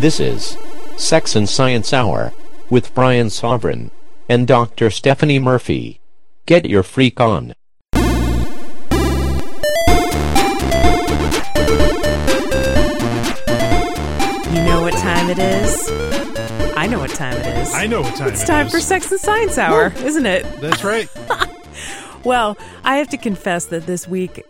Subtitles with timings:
[0.00, 0.56] This is
[0.96, 2.32] Sex and Science Hour
[2.70, 3.90] with Brian Sovryn
[4.30, 4.88] and Dr.
[4.88, 6.00] Stephanie Murphy.
[6.46, 7.52] Get your freak on.
[14.52, 15.88] You know what time it is?
[16.76, 17.74] I know what time it is.
[17.74, 18.72] I know what time It's it time is.
[18.72, 20.44] for Sex and Science Hour, isn't it?
[20.60, 21.08] That's right.
[22.22, 24.44] Well, I have to confess that this week,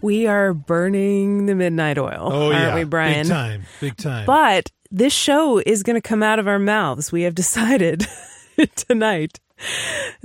[0.00, 3.22] we are burning the midnight oil, Oh aren't we, Brian?
[3.24, 4.26] Big time, big time.
[4.26, 7.12] But this show is going to come out of our mouths.
[7.12, 8.06] We have decided
[8.76, 9.40] tonight.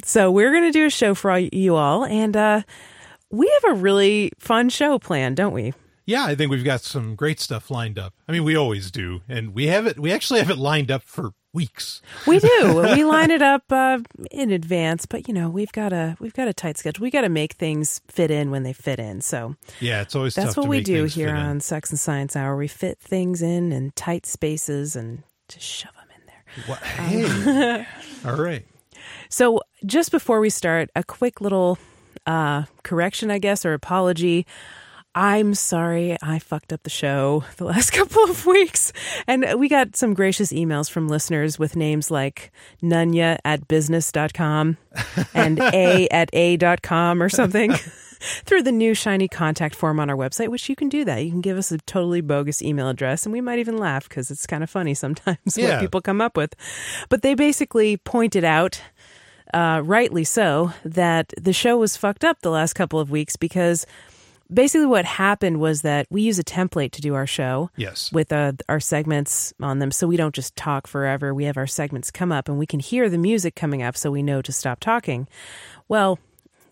[0.04, 2.62] So we're going to do a show for all you all, and uh,
[3.32, 5.74] we have a really fun show planned, don't we?
[6.06, 8.14] yeah, I think we've got some great stuff lined up.
[8.28, 9.98] I mean, we always do, and we have it.
[10.00, 12.02] We actually have it lined up for weeks.
[12.28, 12.82] We do.
[12.96, 14.00] we line it up uh,
[14.32, 17.04] in advance, but you know we've got a we've got a tight schedule.
[17.04, 19.22] We got to make things fit in when they fit in.
[19.22, 22.56] So Yeah, it's always that's what we do here on Sex and Science Hour.
[22.58, 26.66] We fit things in in tight spaces and just shove them in there.
[26.66, 26.84] What?
[26.84, 27.86] Hey,
[28.26, 28.66] all right.
[29.30, 31.78] So, just before we start, a quick little
[32.26, 34.46] uh, correction, I guess, or apology.
[35.16, 38.92] I'm sorry I fucked up the show the last couple of weeks.
[39.28, 42.52] And we got some gracious emails from listeners with names like
[42.82, 44.78] Nunya at business.com
[45.34, 47.74] and A at A.com or something
[48.46, 51.24] through the new shiny contact form on our website, which you can do that.
[51.24, 54.32] You can give us a totally bogus email address and we might even laugh because
[54.32, 56.56] it's kind of funny sometimes what people come up with.
[57.10, 58.82] But they basically pointed out
[59.54, 63.86] uh, rightly so, that the show was fucked up the last couple of weeks because
[64.52, 68.12] basically what happened was that we use a template to do our show Yes.
[68.12, 71.34] with uh, our segments on them so we don't just talk forever.
[71.34, 74.12] We have our segments come up and we can hear the music coming up so
[74.12, 75.28] we know to stop talking.
[75.88, 76.20] Well,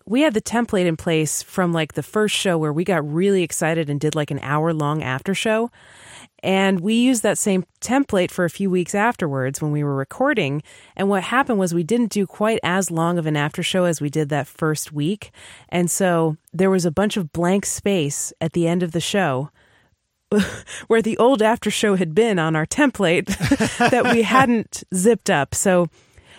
[0.04, 3.42] we had the template in place from like the first show where we got really
[3.42, 5.70] excited and did like an hour long after show.
[6.42, 10.62] And we used that same template for a few weeks afterwards when we were recording.
[10.96, 14.00] And what happened was we didn't do quite as long of an after show as
[14.00, 15.30] we did that first week.
[15.68, 19.50] And so there was a bunch of blank space at the end of the show
[20.88, 23.26] where the old after show had been on our template
[23.90, 25.54] that we hadn't zipped up.
[25.54, 25.88] So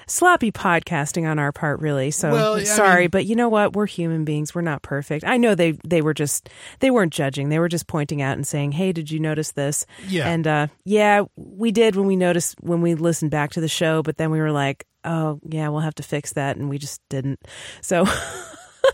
[0.07, 2.11] sloppy podcasting on our part really.
[2.11, 3.73] So Well, sorry, mean- but you know what?
[3.73, 4.53] We're human beings.
[4.53, 5.23] We're not perfect.
[5.25, 6.49] I know they they were just
[6.79, 7.49] they weren't judging.
[7.49, 10.27] They were just pointing out and saying, "Hey, did you notice this?" Yeah.
[10.27, 14.03] And uh yeah, we did when we noticed when we listened back to the show,
[14.03, 17.01] but then we were like, "Oh, yeah, we'll have to fix that." And we just
[17.09, 17.39] didn't.
[17.81, 18.05] So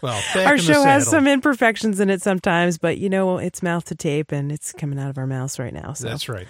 [0.01, 3.95] Well, our show has some imperfections in it sometimes, but you know, it's mouth to
[3.95, 5.93] tape and it's coming out of our mouths right now.
[5.93, 6.47] So That's right.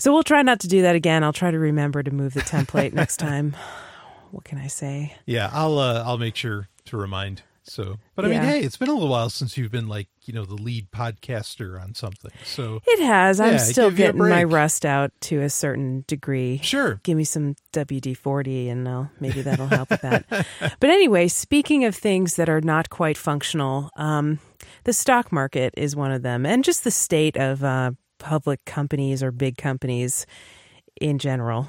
[0.00, 1.22] So we'll try not to do that again.
[1.22, 3.54] I'll try to remember to move the template next time.
[4.32, 5.16] What can I say?
[5.26, 7.42] Yeah, I'll uh, I'll make sure to remind.
[7.64, 8.40] So, but I Yeah.
[8.40, 10.92] mean, hey, it's been a little while since you've been like you know the lead
[10.92, 12.30] podcaster on something.
[12.44, 13.40] So It has.
[13.40, 16.60] I'm still give you a getting my rust out to a certain degree.
[16.62, 17.00] sure.
[17.02, 20.24] Give me some WD 40 and I'll, maybe that'll help with that.
[20.78, 24.38] But anyway, speaking of things that are not quite functional, um,
[24.84, 27.90] the stock market is one of them, and just the state of uh,
[28.20, 30.26] public companies or big companies
[31.00, 31.66] in general.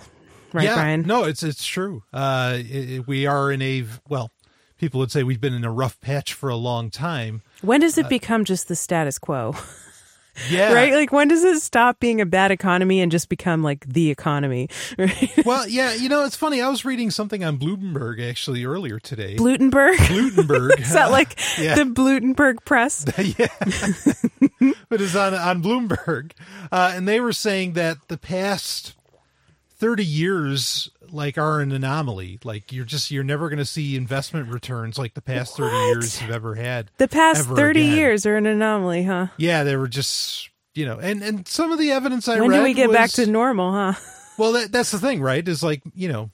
[0.53, 1.01] Right, yeah, Brian?
[1.03, 2.03] No, it's it's true.
[2.13, 4.31] Uh, it, we are in a well,
[4.77, 7.41] people would say we've been in a rough patch for a long time.
[7.61, 9.55] When does it become just the status quo?
[10.49, 10.93] Yeah, right?
[10.93, 14.69] Like when does it stop being a bad economy and just become like the economy?
[14.97, 15.31] Right?
[15.45, 16.61] well, yeah, you know, it's funny.
[16.61, 19.35] I was reading something on Bloomberg actually earlier today.
[19.35, 19.95] Blutenberg?
[19.97, 20.79] Blutenberg.
[20.79, 21.75] Is that like Yeah.
[21.75, 23.05] the Blutenberg press?
[23.17, 23.47] yeah,
[24.89, 26.31] but it's on on Bloomberg,
[26.71, 28.95] uh, and they were saying that the past
[29.81, 32.39] thirty years like are an anomaly.
[32.43, 35.87] Like you're just you're never going to see investment returns like the past thirty What?
[35.87, 36.91] years have ever had.
[36.97, 37.97] The past 30 again.
[37.97, 39.27] years are an anomaly, huh?
[39.37, 42.41] Yeah, they were just you know, and and some of the evidence I read.
[42.41, 43.93] when read do we get was, back to normal, huh?
[44.37, 45.45] Well, that, that's the thing, right?
[45.45, 46.29] Is like you know,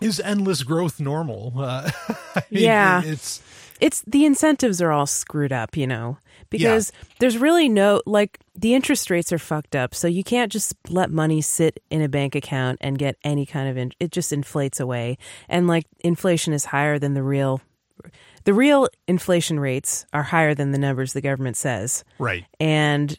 [0.00, 1.52] is endless growth normal?
[1.56, 1.90] Uh,
[2.36, 3.02] I mean, Yeah.
[3.04, 3.42] it's
[3.80, 6.18] it's the incentives are all screwed up, you know,
[6.50, 10.74] because there's really no like the interest rates are fucked up, so you can't just
[10.88, 14.32] let money sit in a bank account and get any kind of in, it just
[14.32, 15.16] inflates away,
[15.48, 17.60] and like inflation is higher than the real.
[18.44, 22.04] The real inflation rates are higher than the numbers the government says.
[22.18, 22.46] right.
[22.58, 23.14] And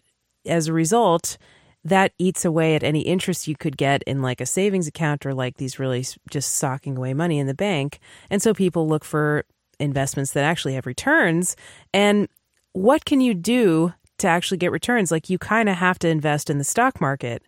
[0.48, 1.38] as a result,
[1.84, 5.34] that eats away at any interest you could get in like a savings account or
[5.34, 8.00] like these really just socking away money in the bank.
[8.30, 9.46] And so people look for
[9.80, 11.56] investments that actually have returns.
[11.94, 12.28] And
[12.74, 15.12] what can you do to actually get returns?
[15.12, 17.44] Like you kind of have to invest in the stock market.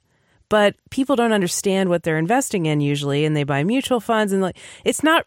[0.49, 4.41] But people don't understand what they're investing in usually and they buy mutual funds and
[4.41, 5.25] like it's not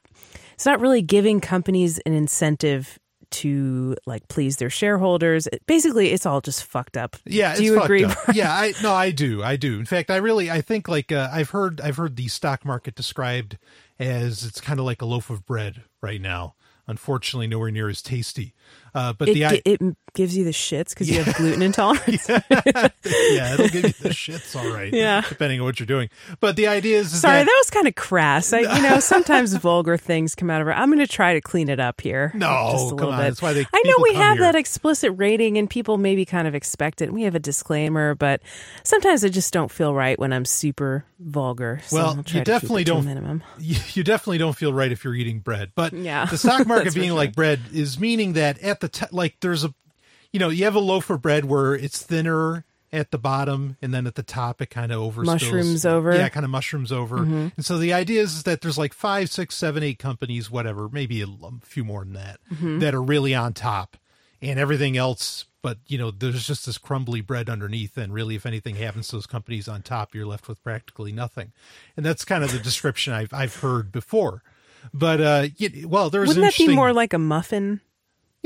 [0.55, 2.99] it's not really giving companies an incentive
[3.29, 5.49] to like please their shareholders.
[5.67, 7.17] Basically, it's all just fucked up.
[7.25, 8.05] Yeah, do it's you fucked agree?
[8.05, 8.17] up.
[8.35, 9.79] yeah, I no, I do, I do.
[9.79, 12.95] In fact, I really, I think like uh, I've heard, I've heard the stock market
[12.95, 13.59] described
[13.99, 16.55] as it's kind of like a loaf of bread right now.
[16.89, 18.55] Unfortunately, nowhere near as tasty.
[18.97, 19.81] Uh, but It, the I, it
[20.15, 22.27] gives you the shits because you have gluten intolerance.
[22.31, 24.93] yeah, it'll give you the shits, all right.
[24.93, 25.23] Yeah.
[25.29, 26.09] depending on what you're doing.
[26.41, 28.53] But the idea is, is Sorry, that, that was kind of crass.
[28.53, 30.73] I, you know, sometimes vulgar things come out of it.
[30.73, 32.33] I'm going to try to clean it up here.
[32.35, 33.19] No, just a come little on.
[33.19, 33.23] bit.
[33.25, 34.47] That's why they- I know we have here.
[34.47, 37.13] that explicit rating, and people maybe kind of expect it.
[37.13, 38.41] We have a disclaimer, but
[38.83, 41.81] sometimes I just don't feel right when I'm super vulgar.
[41.87, 43.43] So Well, you definitely it to a don't- minimum.
[43.59, 45.73] you, you definitely don't feel right if you're eating bread.
[45.75, 47.17] But Yeah, the stock market being sure.
[47.17, 49.75] like bread is meaning that at the t- like there's a,
[50.33, 53.93] you know, you have a loaf of bread where it's thinner at the bottom and
[53.93, 56.13] then at the top it kind of over Mushrooms over.
[56.13, 56.21] Mm-hmm.
[56.21, 57.19] Yeah, kind of mushrooms over.
[57.19, 60.89] And so the idea is, is that there's like five, six, seven, eight companies, whatever,
[60.91, 61.27] maybe a
[61.63, 62.79] few more than that, Mm-hmm.
[62.79, 63.97] that are really on top,
[64.41, 65.47] and everything else.
[65.63, 69.17] But you know, there's just this crumbly bread underneath, and really, if anything happens to
[69.17, 71.53] those companies on top, you're left with practically nothing.
[71.97, 74.43] And that's kind of the description I've I've heard before.
[74.95, 75.47] But uh,
[75.87, 77.81] well, there's Wouldn't that be more like a muffin?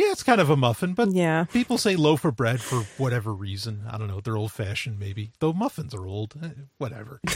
[0.01, 1.45] Yeah, it's kind of a muffin, but Yeah.
[1.45, 3.83] people say loaf of bread for whatever reason.
[3.91, 4.21] I don't know.
[4.21, 5.33] They're old fashioned, maybe.
[5.41, 6.35] Though muffins are old.
[6.43, 6.49] Eh,
[6.79, 7.21] whatever.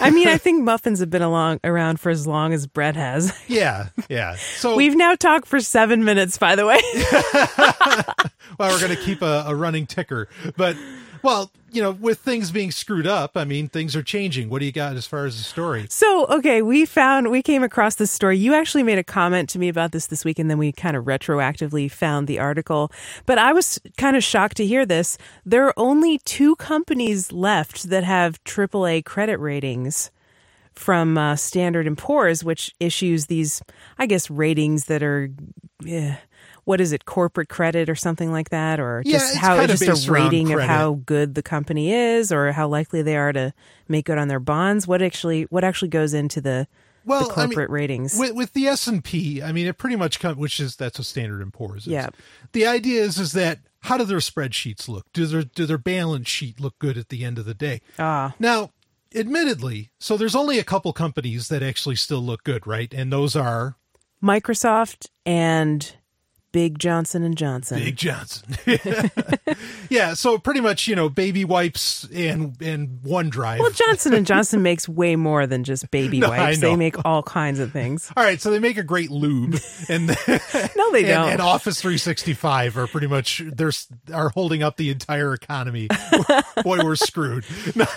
[0.00, 3.32] I mean, I think muffins have been along around for as long as bread has.
[3.48, 4.36] Yeah, yeah.
[4.56, 6.80] So We've now talked for seven minutes, by the way.
[8.58, 10.76] well, we're going to keep a, a running ticker, but
[11.22, 14.50] well, you know, with things being screwed up, I mean, things are changing.
[14.50, 15.86] What do you got as far as the story?
[15.88, 18.36] So, okay, we found, we came across this story.
[18.36, 20.96] You actually made a comment to me about this this week, and then we kind
[20.96, 22.92] of retroactively found the article.
[23.24, 25.16] But I was kind of shocked to hear this.
[25.46, 30.10] There are only two companies left that have AAA credit ratings
[30.74, 33.62] from uh, Standard and Poor's, which issues these,
[33.98, 35.30] I guess, ratings that are.
[35.86, 36.16] eh,
[36.64, 40.12] what is it, corporate credit or something like that, or just it's how just a
[40.12, 43.52] rating of how good the company is, or how likely they are to
[43.88, 44.86] make good on their bonds?
[44.86, 46.68] What actually what actually goes into the
[47.04, 48.16] Well, the I mean, corporate ratings?
[48.18, 50.98] With, with the S and P, I mean, it pretty much comes, which is that's
[50.98, 51.92] what Standard and Poor's is.
[51.92, 52.10] Yeah.
[52.52, 55.06] The idea is is that how do their spreadsheets look?
[55.12, 57.80] Do their do their balance sheet look good at the end of the day?
[57.98, 58.70] Ah, Now,
[59.12, 62.94] admittedly, so there's only a couple companies that actually still look good, right?
[62.94, 63.76] And those are
[64.22, 65.96] Microsoft and
[66.52, 67.78] Big Johnson and Johnson.
[67.78, 68.54] Big Johnson.
[69.90, 73.58] yeah, so pretty much, you know, baby wipes and and OneDrive.
[73.58, 76.60] well, Johnson and Johnson makes way more than just baby No, wipes.
[76.60, 78.10] They make all kinds of things.
[78.16, 80.06] All right, so they make a great lube, and
[80.76, 81.28] No, they and, don't.
[81.30, 83.72] and Office 365 are pretty much they're
[84.12, 85.88] are holding up the entire economy.
[86.62, 87.44] Boy, we're screwed.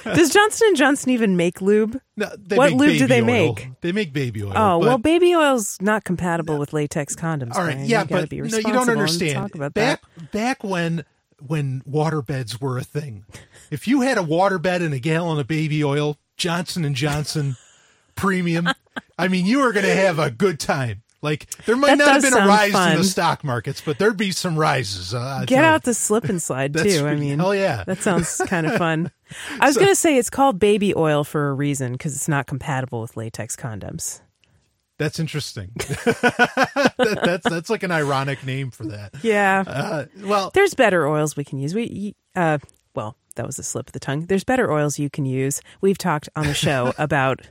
[0.04, 2.00] Does Johnson and Johnson even make lube?
[2.18, 3.26] no, they What make lube do they oil.
[3.54, 3.70] make?
[3.82, 4.54] They make baby oil.
[4.56, 7.56] Oh well, baby oil's not compatible with latex condoms.
[7.56, 7.86] all right, Brian.
[7.90, 9.52] yeah, but no, you don't understand.
[9.54, 10.32] Back that.
[10.32, 11.06] back when
[11.46, 13.26] when water beds were a thing,
[13.72, 17.58] if you had a water bed and a gallon of baby oil, Johnson and Johnson
[18.16, 18.70] premium,
[19.18, 21.02] I mean, you were going to have a good time.
[21.22, 24.16] Like there might That not have been a rise in the stock markets, but there'd
[24.16, 25.12] be some rises.
[25.12, 27.08] Uh, Get out the slip and slide too.
[27.08, 27.84] I mean, oh yeah.
[27.86, 29.12] that sounds kind of fun.
[29.60, 32.46] I was going to say it's called baby oil for a reason because it's not
[32.46, 34.22] compatible with latex condoms.
[34.98, 35.72] That's interesting.
[35.76, 39.14] that, that's that's like an ironic name for that.
[39.22, 41.76] Yeah, Uh, well, there's better oils we can use.
[41.76, 42.60] We, uh,
[42.96, 44.28] well, that was a slip of the tongue.
[44.28, 45.62] There's better oils you can use.
[45.82, 47.42] We've talked on the show about.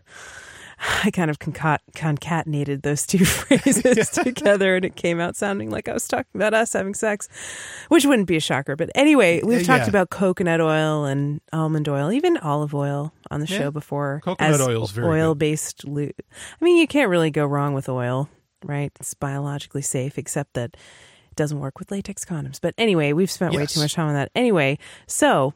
[1.02, 5.88] I kind of concat- concatenated those two phrases together, and it came out sounding like
[5.88, 7.28] I was talking about us having sex,
[7.88, 8.76] which wouldn't be a shocker.
[8.76, 9.88] But anyway, we've Uh, talked yeah.
[9.88, 13.58] about coconut oil and almond oil, even olive oil on the Yeah.
[13.58, 14.20] show before.
[14.24, 16.12] Coconut as oil's very oil-based lube.
[16.60, 18.28] I mean, you can't really go wrong with oil,
[18.64, 18.92] right?
[19.00, 20.70] It's biologically safe, except that
[21.30, 22.60] it Doesn't work with latex condoms.
[22.60, 24.30] But anyway, we've spent way too much time on that.
[24.34, 25.52] Anyway, so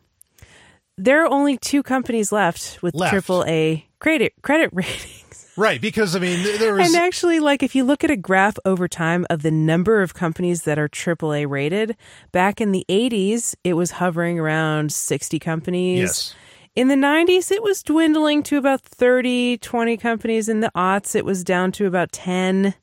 [0.97, 3.13] there are only two companies left with Left.
[3.13, 5.47] triple A credit credit ratings.
[5.57, 8.57] Right, because I mean, there was And actually, like if you look at a graph
[8.65, 11.97] over time of the number of companies that are AAA rated,
[12.31, 15.99] back in the 80s, it was hovering around 60 companies.
[16.01, 16.35] Yes.
[16.77, 20.49] In the 90s, it was dwindling to about 30, 20 companies.
[20.49, 22.75] In the aughts, it was down to about 10.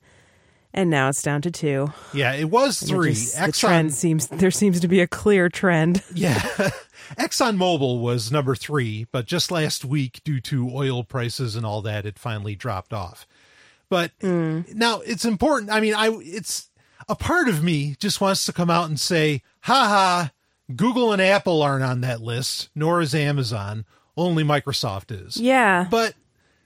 [0.74, 1.94] And now it's down to two.
[2.14, 3.12] yeah, it was it three.
[3.14, 6.04] just- the trend seems there seems to be a clear trend.
[6.14, 6.44] yeah,
[7.18, 12.06] ExxonMobil was number three, but just last week, due to oil prices and all that,
[12.06, 13.28] it finally dropped off.
[13.90, 14.62] But hmm.
[14.74, 15.72] now it's important.
[15.72, 16.70] I mean, I it's
[17.08, 20.32] a part of me just wants to come out and say, "Ha ha,
[20.76, 23.86] Google and Apple aren't on that list, nor is Amazon.
[24.18, 26.16] Only Microsoft is." Yeah, But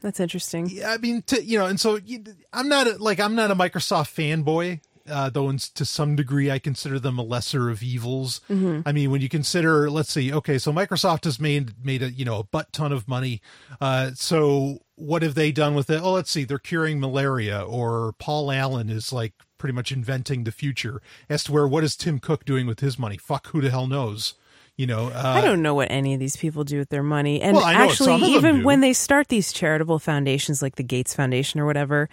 [0.01, 0.69] that's interesting.
[0.69, 1.99] Yeah, I mean, to, you know, and so
[2.53, 4.79] I'm not a, like I'm not a Microsoft fanboy,
[5.09, 5.49] uh, though.
[5.49, 8.41] In, to some degree, I consider them a lesser of evils.
[8.49, 12.25] I mean, when you consider, let's see, okay, so Microsoft has made made a you
[12.25, 13.41] know a butt ton of money.
[13.81, 16.01] Uh, so what have they done with it?
[16.01, 20.51] Oh, let's see, they're curing malaria, or Paul Allen is like pretty much inventing the
[20.51, 21.01] future.
[21.29, 23.17] As to where what is Tim Cook doing with his money?
[23.17, 24.35] Fuck, who the hell knows?
[24.77, 27.41] You know, uh, I don't know what any of these people do with their money.
[27.41, 29.99] And Well, I know what actually, some of them even when they start these charitable
[29.99, 32.07] foundations like the Gates Foundation or whatever,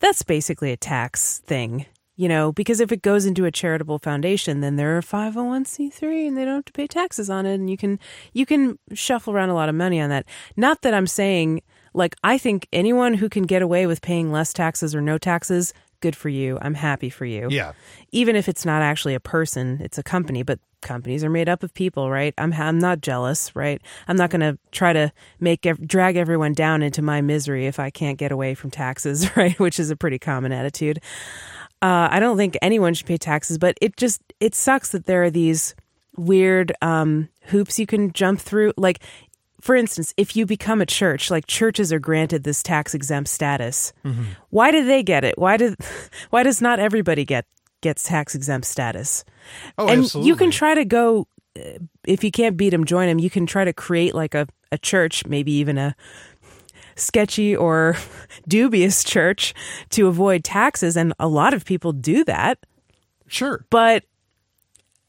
[0.00, 1.86] that's basically a tax thing.
[2.20, 6.36] You know, because if it goes into a charitable foundation, then they're a 501c3 and
[6.36, 7.98] they don't have to pay taxes on it and you can
[8.34, 10.26] you can shuffle around a lot of money on that.
[10.54, 11.62] Not that I'm saying
[11.94, 15.72] like I think anyone who can get away with paying less taxes or no taxes,
[16.00, 16.58] good for you.
[16.60, 17.72] I'm happy for you Yeah,
[18.12, 21.62] even if it's not actually a person, it's a company, but companies are made up
[21.62, 22.34] of people, right?
[22.36, 23.80] I'm I'm not jealous, right?
[24.08, 27.88] I'm not going to try to make drag everyone down into my misery if I
[27.88, 29.58] can't get away from taxes, right?
[29.58, 31.00] Which is a pretty common attitude.
[31.82, 35.22] Uh, I don't think anyone should pay taxes, but it just it sucks that there
[35.22, 35.74] are these
[36.16, 38.72] weird um, hoops you can jump through.
[38.76, 39.02] Like,
[39.60, 43.92] for instance, if you become a church, like churches are granted this tax exempt status.
[44.50, 45.38] Why do they get it?
[45.38, 45.76] Why did
[46.30, 47.46] why does not everybody get
[47.80, 49.24] gets tax exempt status?
[49.78, 50.28] oh, and absolutely.
[50.28, 53.18] you can try to go uh, if you can't beat them, join them.
[53.18, 55.96] You can try to create like a a church, maybe even a
[57.00, 57.96] sketchy or
[58.48, 59.54] dubious church
[59.90, 62.58] to avoid taxes and a lot of people do that.
[63.26, 63.64] Sure.
[63.70, 64.04] but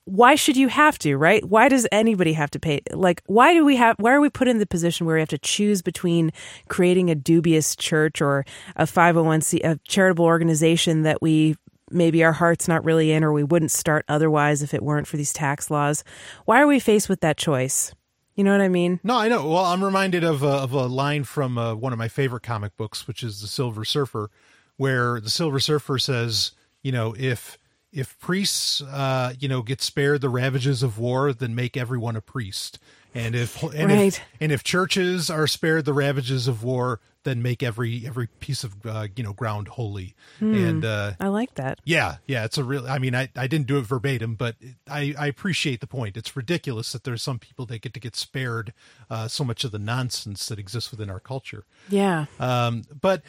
[0.06, 1.44] why should you have to right?
[1.46, 2.82] Why does anybody have to pay?
[2.92, 5.30] Like why do we have why are we put in the position where we have
[5.30, 6.32] to choose between
[6.68, 8.46] creating a dubious church or
[8.76, 11.56] a 501c a charitable organization that we
[11.92, 15.18] maybe our heart's not really in or we wouldn't start otherwise if it weren't for
[15.18, 16.04] these tax laws?
[16.46, 17.94] Why are we faced with that choice
[18.36, 19.48] you know what i mean No, I know.
[19.48, 22.76] Well, I'm reminded of a, of a line from uh, one of my favorite comic
[22.78, 24.30] books, which is The Silver Surfer,
[24.78, 27.58] where the Silver Surfer says, you know, if
[27.92, 32.22] if priests, uh, you know, get spared the ravages of war, then make everyone a
[32.22, 32.80] priest.
[33.13, 34.08] And if and Right.
[34.18, 38.63] if and if churches are spared the ravages of war, then make every every piece
[38.63, 40.15] of uh, you know ground holy.
[40.39, 42.88] And uh, i like that yeah, yeah, it's a real.
[42.88, 44.56] I mean, I, I didn't do it verbatim, but
[44.89, 46.15] I, I appreciate the point.
[46.15, 48.74] It's ridiculous that there's some people that get to get spared
[49.10, 51.65] uh, so much of the nonsense that exists within our culture.
[51.89, 53.24] yeah Um, but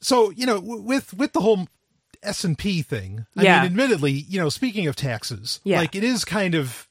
[0.00, 1.66] so you know, w- with with the whole
[2.22, 3.56] S and P thing, I Yeah.
[3.58, 5.80] mean, admittedly, you know, speaking of taxes, Yeah.
[5.80, 6.88] like it is kind of.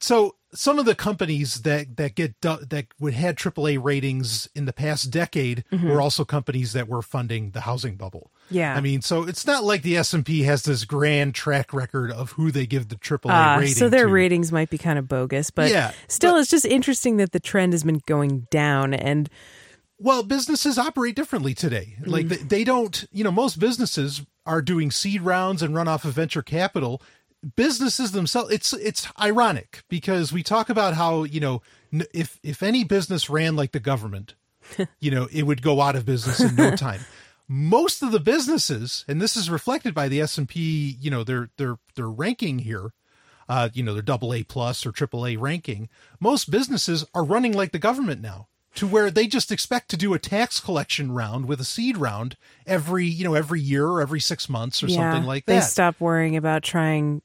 [0.00, 4.72] So some of the companies that that get that would had AAA ratings in the
[4.72, 5.88] past decade Mm-hmm.
[5.90, 8.30] were also companies that were funding the housing bubble.
[8.50, 8.74] Yeah.
[8.76, 12.10] I mean, so it's not like the S and P has this grand track record
[12.12, 13.74] of who they give the AAA Ah, rating.
[13.74, 14.12] so their to.
[14.12, 17.40] ratings might be kind of bogus, but Yeah, still, but- it's just interesting that the
[17.40, 18.94] trend has been going down.
[18.94, 19.28] And
[19.98, 21.96] Well, businesses operate differently today.
[22.04, 26.04] Like they, they don't, you know, most businesses are doing seed rounds and run off
[26.04, 27.00] of venture capital.
[27.56, 31.62] Businesses themselves, it's it's ironic because we talk about how you know
[32.12, 34.34] if if any business ran like the government,
[35.00, 37.00] you know, it would go out of business in no time.
[37.46, 41.24] Most of the businesses, and this is reflected by the S and P, you know,
[41.24, 42.92] their their their ranking here,
[43.48, 45.88] uh, you know, their double A plus or triple A ranking.
[46.20, 50.14] Most businesses are running like the government now, to where they just expect to do
[50.14, 52.36] a tax collection round with a seed round
[52.66, 55.52] every, you know, every year or every six months or something like that.
[55.52, 57.20] they stop worrying about trying.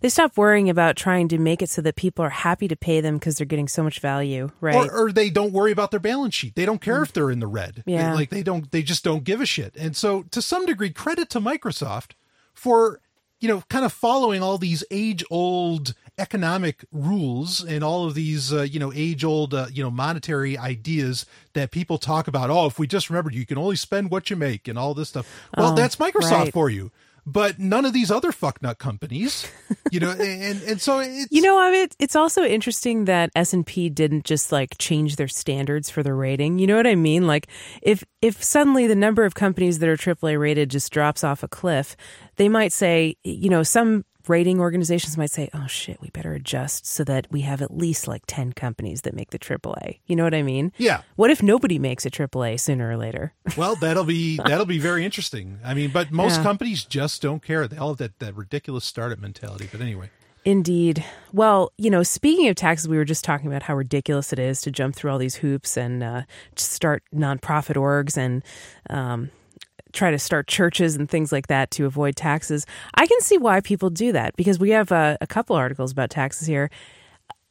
[0.00, 3.00] They stop worrying about trying to make it so that people are happy to pay
[3.00, 4.74] them because they're getting so much value, right?
[4.74, 4.88] Mm.
[4.92, 6.54] Or, or they don't worry about their balance sheet.
[6.56, 7.82] They don't care if they're in the red.
[7.86, 8.14] They- Yeah.
[8.14, 8.70] like they don't.
[8.70, 9.76] They just don't give a shit.
[9.76, 12.12] And so, to some degree, credit to Microsoft
[12.54, 13.00] for
[13.40, 18.52] you know kind of following all these age old economic rules and all of these
[18.52, 21.24] uh, you know age old uh, you know monetary ideas
[21.54, 22.50] that people talk about.
[22.50, 25.08] Oh, if we just remembered, you can only spend what you make and all this
[25.08, 25.26] stuff.
[25.56, 26.52] Well, Oh, that's Microsoft right.
[26.52, 26.90] for you.
[27.26, 29.46] But none of these other fucknut companies,
[29.90, 33.52] you know, and and so it's You know, I mean, it's also interesting that S
[33.52, 36.58] and P didn't just like change their standards for the rating.
[36.58, 37.26] You know what I mean?
[37.26, 37.48] Like,
[37.82, 41.48] if if suddenly the number of companies that are AAA rated just drops off a
[41.48, 41.96] cliff,
[42.36, 46.86] they might say, you know, some rating organizations might say, "Oh shit, we better adjust
[46.86, 50.24] so that we have at least like ten companies that make the AAA." You know
[50.24, 50.72] what I mean?
[50.78, 51.02] Yeah.
[51.16, 53.34] What if nobody makes a AAA sooner or later?
[53.56, 55.58] well, that'll be that'll be very interesting.
[55.64, 56.42] I mean, but most Yeah.
[56.44, 57.66] companies just don't care.
[57.68, 59.68] They all have that that ridiculous startup mentality.
[59.70, 60.10] But anyway,
[60.44, 61.04] Indeed.
[61.34, 64.62] Well, you know, speaking of taxes, we were just talking about how ridiculous it is
[64.62, 66.22] to jump through all these hoops and uh,
[66.56, 68.42] start nonprofit orgs and
[68.88, 69.30] um,
[69.92, 72.66] try to start churches and things like that to avoid taxes.
[72.94, 76.10] I can see why people do that because we have uh, a couple articles about
[76.10, 76.70] taxes here.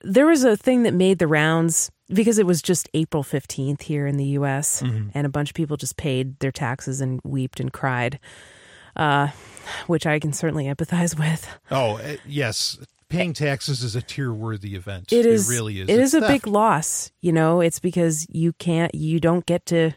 [0.01, 4.07] There was a thing that made the rounds because it was just April 15th here
[4.07, 7.71] in the US, and a bunch of people just paid their taxes and weeped and
[7.71, 8.19] cried,
[8.95, 9.27] uh,
[9.87, 11.47] which I can certainly empathize with.
[11.69, 12.79] oh uh, yes,
[13.09, 15.11] paying taxes is a tear worthy event.
[15.11, 15.89] It is really is.
[15.89, 16.31] It It's is a theft.
[16.31, 17.11] big loss.
[17.21, 19.91] You know, it's because you can't, you don't get to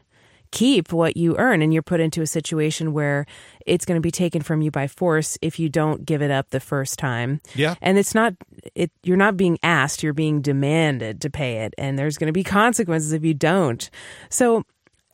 [0.52, 3.26] keep what you earn, and you're put into a situation where
[3.66, 6.50] it's going to be taken from you by force if you don't give it up
[6.50, 7.40] the first time.
[7.56, 7.74] Yeah.
[7.82, 8.34] and it's not
[8.76, 8.92] it.
[9.02, 12.44] You're not being asked; you're being demanded to pay it, and there's going to be
[12.44, 13.90] consequences if you don't.
[14.28, 14.64] So,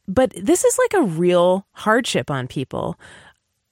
[0.07, 2.99] but this is like a real hardship on people.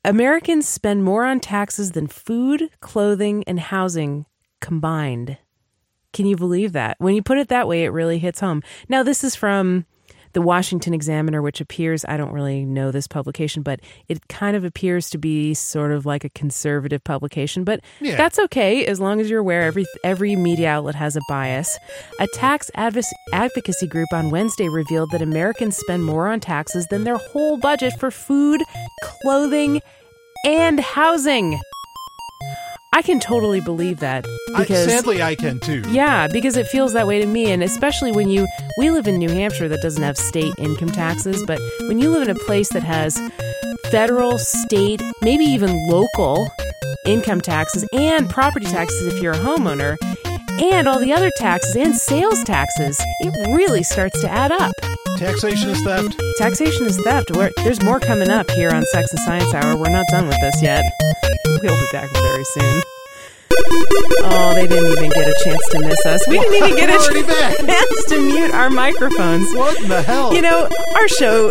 [0.04, 4.24] Americans spend more on taxes than food, clothing, and housing
[4.60, 5.36] combined.
[6.12, 6.96] Can you believe that?
[6.98, 8.62] When you put it that way, it really hits home.
[8.88, 9.84] Now, this is from
[10.36, 14.64] the Washington Examiner, which appears, I don't really know this publication, but it kind of
[14.66, 17.64] appears to be sort of like a conservative publication.
[17.64, 18.16] But Yeah.
[18.16, 21.78] that's okay as long as you're aware every, every media outlet has a bias.
[22.20, 27.04] A tax advis- advocacy group on Wednesday revealed that Americans spend more on taxes than
[27.04, 28.60] their whole budget for food,
[29.22, 29.80] clothing,
[30.44, 31.58] and housing.
[32.96, 34.24] I can totally believe that
[34.54, 35.82] I, because sadly, I can too.
[35.90, 37.52] yeah, because it feels that way to me.
[37.52, 38.46] And especially when you,
[38.78, 42.26] we live in New Hampshire that doesn't have state income taxes, but when you live
[42.26, 43.20] in a place that has
[43.90, 46.48] federal, state, maybe even local
[47.04, 49.98] income taxes and property taxes if you're a homeowner,
[50.58, 54.72] and all the other taxes and sales taxes, it really starts to add up.
[55.18, 56.18] Taxation is theft.
[56.38, 57.30] Taxation is theft.
[57.30, 59.76] We're, there's more coming up here on Sex and Science Hour.
[59.76, 60.82] We're not done with this yet.
[61.66, 62.82] We'll be back very soon.
[64.28, 66.26] Oh, they didn't even get a chance to miss us.
[66.28, 67.12] We didn't even get a
[67.66, 69.52] chance to mute our microphones.
[69.54, 70.34] What in the hell?
[70.34, 71.50] You know, our show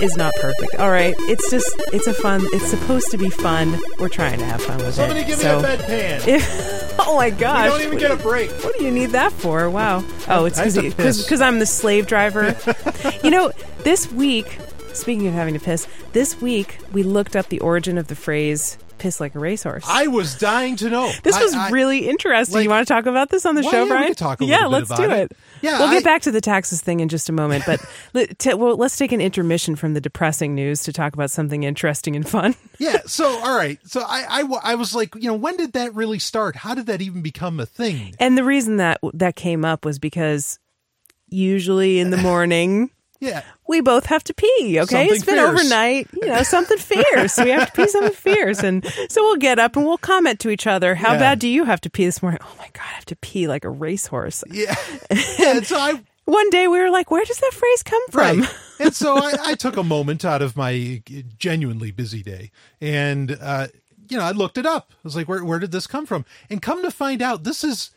[0.00, 0.74] is not perfect.
[0.76, 2.40] All right, it's just it's a fun.
[2.52, 3.78] It's supposed to be fun.
[3.98, 5.28] We're trying to have fun with Somebody it.
[5.28, 6.28] Somebody give me so, a bedpan.
[6.34, 7.70] If, oh my I gosh!
[7.70, 8.50] don't even get a break.
[8.64, 9.70] What do you need that for?
[9.70, 10.04] Wow.
[10.28, 12.56] Oh, it's I have to because because I'm the slave driver.
[13.22, 14.58] you know, this week,
[14.92, 18.78] speaking of having to piss, this week we looked up the origin of the phrase
[18.98, 21.12] "piss like a racehorse." I was dying to know.
[21.22, 22.56] this I- was I- really interesting.
[22.56, 24.14] like- you want to talk about this on the Well, show, yeah, Brian?
[24.14, 25.32] talk a yeah, let's do it.
[25.32, 25.36] it.
[25.62, 27.80] Yeah, we'll get back to the taxes thing in just a moment, but
[28.14, 31.62] let, t- well, let's take an intermission from the depressing news to talk about something
[31.64, 32.54] interesting and fun.
[32.78, 32.98] yeah.
[33.06, 33.78] So, all right.
[33.84, 36.56] So, I, I, I was like, you know, when did that really start?
[36.56, 38.14] How did that even become a thing?
[38.20, 40.58] And the reason that that came up was because
[41.28, 43.42] usually in the morning Yeah.
[43.66, 44.78] We both have to pee.
[44.80, 45.48] Okay, Something it's been fierce.
[45.60, 46.08] overnight.
[46.14, 47.38] You know, something fierce.
[47.38, 50.50] we have to pee something fierce, and so we'll get up and we'll comment to
[50.50, 50.94] each other.
[50.94, 51.18] How Yeah.
[51.18, 52.40] bad do you have to pee this morning?
[52.42, 54.44] Oh my god, I have to pee like a racehorse.
[54.50, 54.74] Yeah.
[55.40, 58.40] And so I, One day we were like, where does that phrase come from?
[58.40, 58.54] Right.
[58.80, 61.02] and so I, I took a moment out of my
[61.38, 62.50] genuinely busy day
[62.80, 63.66] and, uh,
[64.08, 64.92] you know, I looked it up.
[64.92, 66.24] I was like, where, where did this come from?
[66.50, 67.90] And come to find out, this is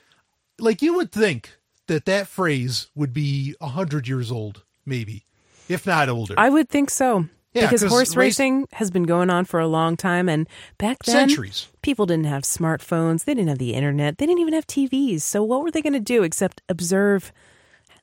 [0.59, 5.25] like you would think that that phrase would be a hundred years old, maybe,
[5.69, 6.35] if not older.
[6.37, 7.27] I would think so.
[7.53, 10.47] Yeah, because 'cause horse race- racing has been going on for a long time, and
[10.77, 11.67] back then, Centuries.
[11.81, 15.21] people didn't have smartphones, they didn't have the internet, they didn't even have TVs.
[15.23, 17.31] So, what were they going to do except observe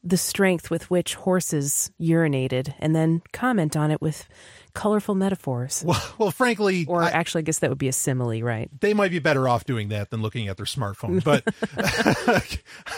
[0.02, 4.26] the strength with which horses urinated and then comment on it with
[4.74, 5.84] colorful metaphors?
[5.86, 8.68] well, well, frankly, Or I- actually, I guess that would be a simile, right?
[8.80, 11.22] they might be better off doing that than looking at their smartphone.
[11.22, 11.44] But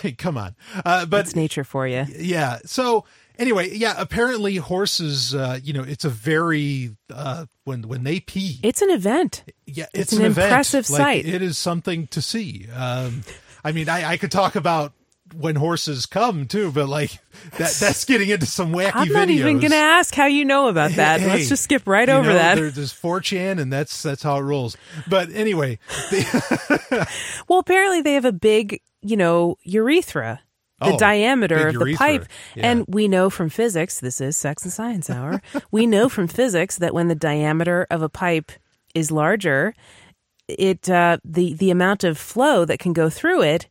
[0.18, 0.56] come on.
[0.84, 2.06] Uh, but It's nature for you.
[2.16, 2.58] yeah.
[2.64, 3.04] So
[3.38, 3.94] anyway, yeah.
[3.96, 5.34] Apparently, horses.
[5.34, 8.60] Uh, you know, it's a very uh, when when they pee.
[8.62, 9.44] It's an event.
[9.66, 10.46] yeah, it's it's, an event.
[10.46, 11.26] impressive Like, sight.
[11.26, 12.66] It is something to see.
[12.74, 13.22] Um,
[13.64, 14.92] I mean, I, I could talk about
[15.34, 17.18] when horses come too, but like
[17.58, 19.30] that that's getting into some wacky I'm videos.
[19.30, 21.20] even going to ask how you know about that.
[21.20, 22.54] Hey, Let's just skip right over know, that.
[22.54, 24.76] There, there's 4chan, and that's that's how it rolls.
[25.08, 25.78] But anyway,
[26.10, 27.08] the,
[27.48, 30.40] Well, apparently they have a big, you know, urethra,
[30.80, 32.26] the Oh, diameter of the pipe.
[32.54, 32.70] Yeah.
[32.70, 36.76] And we know from physics, this is Sex and Science Hour, we know from physics
[36.78, 38.52] that when the diameter of a pipe
[38.94, 39.74] is larger,
[40.48, 43.68] it uh, the the amount of flow that can go through it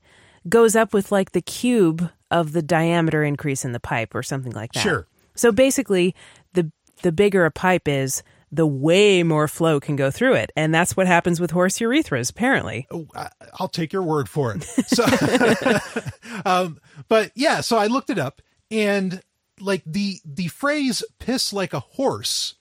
[0.49, 4.51] goes up with like the cube of the diameter increase in the pipe or something
[4.51, 4.81] like that.
[4.81, 5.07] Sure.
[5.35, 6.15] So basically,
[6.53, 8.23] the the bigger a pipe is,
[8.55, 12.29] the way more flow can go through it, and that's what happens with horse urethras.
[12.31, 13.07] Apparently, Oh,
[13.59, 14.63] I'll take your word for it.
[14.63, 15.03] So,
[16.45, 18.41] um, but yeah, so I looked it up,
[18.71, 19.21] and
[19.59, 22.55] like the the phrase "piss like a horse"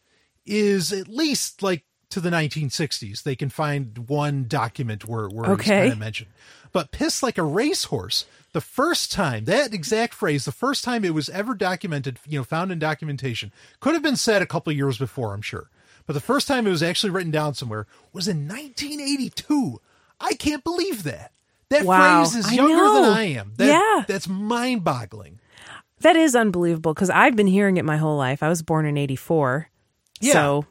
[0.46, 3.22] is at least like to the 1960s.
[3.22, 5.80] They can find one document where where it's Okay.
[5.80, 6.30] kind of mentioned,
[6.72, 11.12] but "piss like a racehorse." The first time that exact phrase, the first time it
[11.12, 14.76] was ever documented, you know, found in documentation, could have been said a couple of
[14.76, 15.70] years before, I'm sure.
[16.06, 19.80] But the first time it was actually written down somewhere was in 1982.
[20.20, 21.32] I can't believe that.
[21.70, 22.24] That Wow.
[22.24, 22.94] phrase is younger know.
[23.02, 23.52] than I am.
[23.56, 24.04] That, Yeah.
[24.06, 25.40] That's mind boggling.
[26.00, 28.42] that is unbelievable because I've been hearing it my whole life.
[28.42, 29.70] I was born in '84,
[30.20, 30.32] Yeah.
[30.34, 30.66] so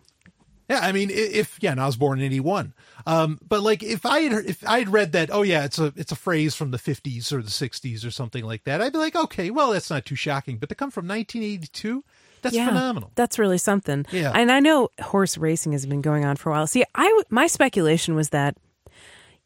[0.70, 2.74] Yeah, I mean, if yeah, and I was born in '81.
[3.06, 5.92] Um, but like, if I had if I had read that, oh yeah, it's a
[5.98, 9.00] it's a phrase from the '50s or the '60s or something like that, I'd be
[9.00, 10.58] like, okay, well, that's not too shocking.
[10.58, 12.04] But to come from 1982,
[12.44, 13.12] that's yeah, phenomenal.
[13.16, 14.06] That's really something.
[14.12, 14.32] Yeah.
[14.36, 16.68] and I know horse racing has been going on for a while.
[16.68, 18.56] See, I my speculation was that,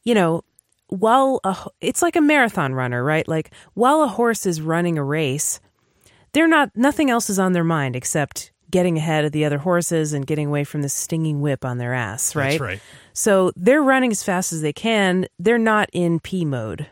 [0.03, 0.43] you know,
[0.87, 3.27] while a, it's like a marathon runner, right?
[3.27, 5.59] Like while a horse is running a race,
[6.33, 10.13] they're not nothing else is on their mind except getting ahead of the other horses
[10.13, 12.51] and getting away from the stinging whip on their ass, right?
[12.51, 12.79] That's right.
[13.13, 15.25] So they're running as fast as they can.
[15.39, 16.87] They're not in pee mode.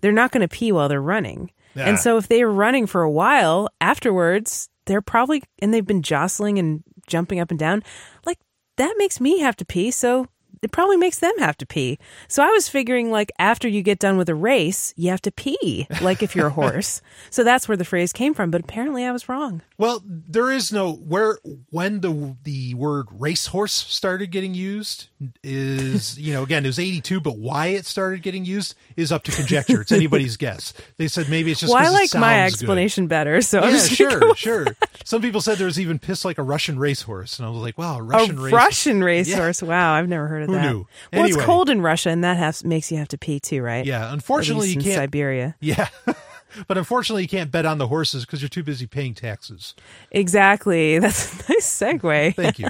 [0.00, 1.50] They're not going to pee while they're running.
[1.74, 1.88] Yeah.
[1.88, 6.58] And so if they're running for a while afterwards, they're probably, and they've been jostling
[6.58, 7.82] and jumping up and down,
[8.24, 8.38] like
[8.76, 9.90] that makes me have to pee.
[9.90, 10.26] So
[10.62, 11.98] it probably makes them have to pee.
[12.28, 15.32] So I was figuring like after you get done with a race, you have to
[15.32, 17.00] pee, like if you're a horse.
[17.30, 18.50] so that's where the phrase came from.
[18.50, 19.62] But apparently I was wrong.
[19.78, 21.38] Well, there is no where
[21.70, 25.08] when the the word racehorse started getting used
[25.42, 29.22] is you know again it was 82 but why it started getting used is up
[29.24, 32.52] to conjecture it's anybody's guess they said maybe it's just Well, I like my sounds
[32.56, 32.62] good.
[32.64, 33.40] explanation better.
[33.42, 34.66] So I'm yeah sure sure
[35.04, 37.76] some people said there was even piss like a russian racehorse and i was like
[37.78, 39.62] wow a A russian race Russian racehorse.
[39.62, 40.70] Wow, I've never heard of Who that.
[40.72, 40.78] knew?
[41.12, 41.28] Well, Anyway.
[41.28, 43.84] it's cold in Russia, and that has, makes you have to pee too, right?
[43.84, 45.56] yeah At unfortunately you in can't Siberia.
[45.60, 45.88] yeah
[46.66, 49.74] but unfortunately you can't bet on the horses because you're too busy paying taxes
[50.10, 50.98] Exactly.
[51.00, 52.34] That's a nice segue.
[52.36, 52.68] thank you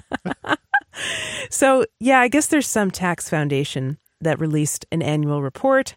[1.50, 5.94] So, yeah, I guess there's some tax foundation that released an annual report.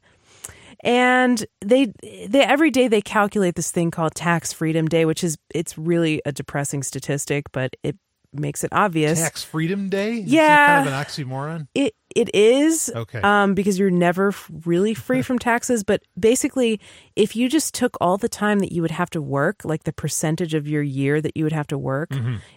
[0.81, 1.93] And they,
[2.27, 6.21] they every day they calculate this thing called tax freedom day, which is it's really
[6.25, 7.97] a depressing statistic, but it
[8.39, 9.19] makes it obvious.
[9.19, 10.67] tax freedom day Yeah.
[10.83, 13.21] kind of an oxymoron It it is Okay.
[13.21, 14.33] um, because you're never
[14.65, 15.83] really free from taxes.
[15.83, 16.79] But basically,
[17.15, 19.93] if you just took all the time that you would have to work, like the
[19.93, 22.11] percentage of your year that you would have to work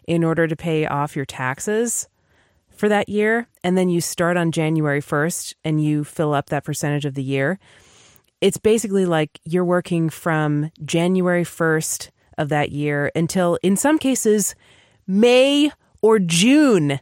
[0.06, 2.06] in order to pay off your taxes
[2.70, 6.62] for that year, and then you start on January first and you fill up that
[6.64, 7.58] percentage of the year,
[8.42, 14.54] it's basically like you're working from January first of that year until, in some cases,
[15.06, 15.70] May
[16.02, 17.00] or June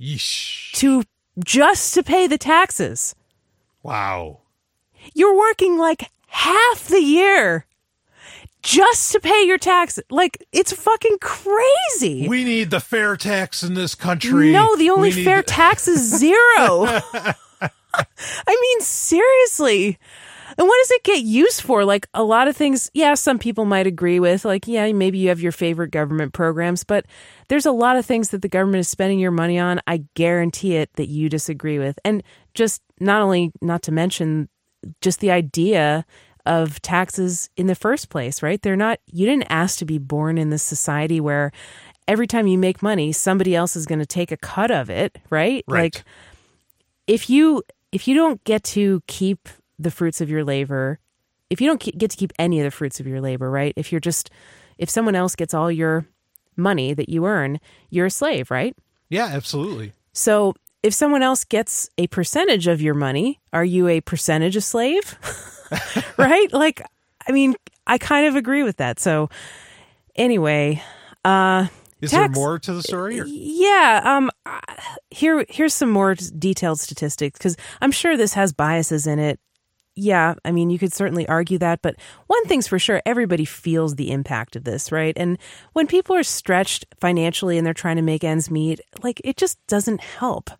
[0.00, 0.72] Yeesh.
[0.72, 1.02] to
[1.44, 3.14] just to pay the taxes.
[3.82, 4.40] wow
[5.14, 7.66] You're working like half the year
[8.62, 10.04] just to pay your taxes.
[10.10, 12.26] Like it's fucking crazy.
[12.28, 14.52] We need the fair tax in this country.
[14.52, 16.86] no, the only fair the- tax is zero.
[17.96, 19.98] I mean, seriously.
[20.56, 21.84] And what does it get used for?
[21.84, 24.44] Like a lot of things, yeah, some people might agree with.
[24.44, 27.06] Like, yeah, maybe you have your favorite government programs, but
[27.48, 29.80] there's a lot of things that the government is spending your money on.
[29.86, 31.98] I guarantee it that you disagree with.
[32.04, 32.22] And
[32.54, 34.48] just not only, not to mention,
[35.00, 36.04] just the idea
[36.46, 38.60] of taxes in the first place, right?
[38.60, 41.52] They're not, you didn't ask to be born in this society where
[42.06, 45.18] every time you make money, somebody else is going to take a cut of it,
[45.30, 45.64] right?
[45.66, 45.94] Right.
[45.94, 46.04] Like,
[47.06, 47.62] if you
[47.92, 49.48] if you don't get to keep
[49.84, 50.98] the fruits of your labor
[51.50, 53.92] if you don't get to keep any of the fruits of your labor right if
[53.92, 54.30] you're just
[54.78, 56.04] if someone else gets all your
[56.56, 58.74] money that you earn you're a slave right
[59.08, 59.92] Yeah, absolutely.
[60.12, 64.64] so if someone else gets a percentage of your money are you a percentage of
[64.64, 65.16] slave
[66.18, 66.82] right like
[67.28, 67.54] i mean
[67.86, 69.28] i kind of agree with that so
[70.16, 70.82] anyway
[71.24, 71.66] uh
[72.00, 73.18] Is Tax- there more to the story?
[73.20, 73.24] Or?
[73.26, 74.02] yeah.
[74.04, 74.30] Um.
[75.10, 79.40] Here, here's some more detailed statistics because I'm sure this has biases in it.
[79.96, 81.94] Yeah, I mean, you could certainly argue that, but
[82.26, 85.14] one thing's for sure: everybody feels the impact of this, right?
[85.16, 85.38] And
[85.72, 89.64] when people are stretched financially and they're trying to make ends meet, like it just
[89.68, 90.50] doesn't help.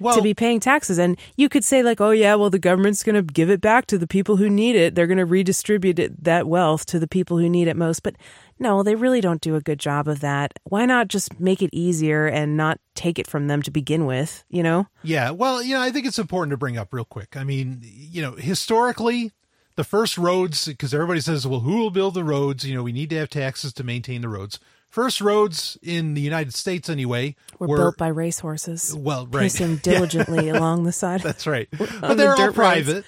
[0.00, 0.98] Well- to be paying taxes.
[0.98, 3.84] And you could say, like, oh, yeah, well, the government's going to give it back
[3.88, 4.94] to the people who need it.
[4.94, 8.02] They're going to redistribute it, that wealth to the people who need it most.
[8.02, 8.16] But
[8.60, 10.52] no, they really don't do a good job of that.
[10.64, 14.44] Why not just make it easier and not take it from them to begin with,
[14.48, 14.86] you know?
[15.02, 17.36] Yeah, well, you know, I think it's important to bring up real quick.
[17.36, 19.32] I mean, you know, historically,
[19.76, 22.64] the first roads, because everybody says, well, who will build the roads?
[22.64, 24.60] You know, we need to have taxes to maintain the roads.
[24.90, 28.94] First roads in the United States, anyway, Were, built by racehorses.
[28.94, 29.42] well, right.
[29.42, 31.20] Pacing diligently along the side.
[31.22, 31.68] That's right.
[31.78, 33.04] But they're the all private.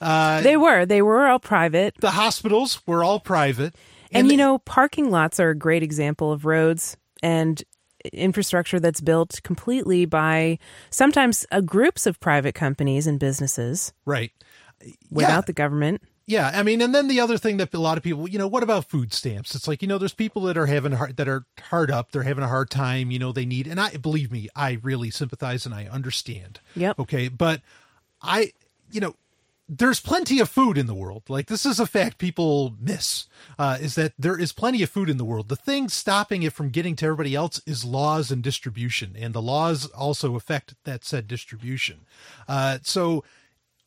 [0.00, 0.84] Uh, they were.
[0.84, 1.94] They were all private.
[1.98, 3.74] The hospitals were all private.
[4.14, 7.62] And, you know, parking lots are a great example of roads and
[8.12, 10.58] infrastructure that's built completely by
[10.90, 14.30] sometimes uh, groups of private companies and businesses right.
[15.10, 15.40] without yeah.
[15.42, 16.02] the government.
[16.26, 18.48] Yeah, I mean, and then the other thing that a lot of people, you know,
[18.48, 19.54] what about food stamps?
[19.54, 22.22] It's like, you know, there's people that are having hard, that are hard up, they're
[22.22, 25.66] having a hard time, you know, they need, and I believe me, I really sympathize
[25.66, 26.60] and I understand.
[26.74, 26.94] Yeah.
[26.98, 27.60] Okay, but
[28.22, 28.52] I,
[28.90, 29.16] you know,
[29.68, 31.22] there's plenty of food in the world.
[31.28, 33.26] Like this is a fact people miss,
[33.58, 35.48] uh, is that there is plenty of food in the world.
[35.48, 39.42] The thing stopping it from getting to everybody else is laws and distribution, and the
[39.42, 42.00] laws also affect that said distribution.
[42.46, 43.24] Uh, so,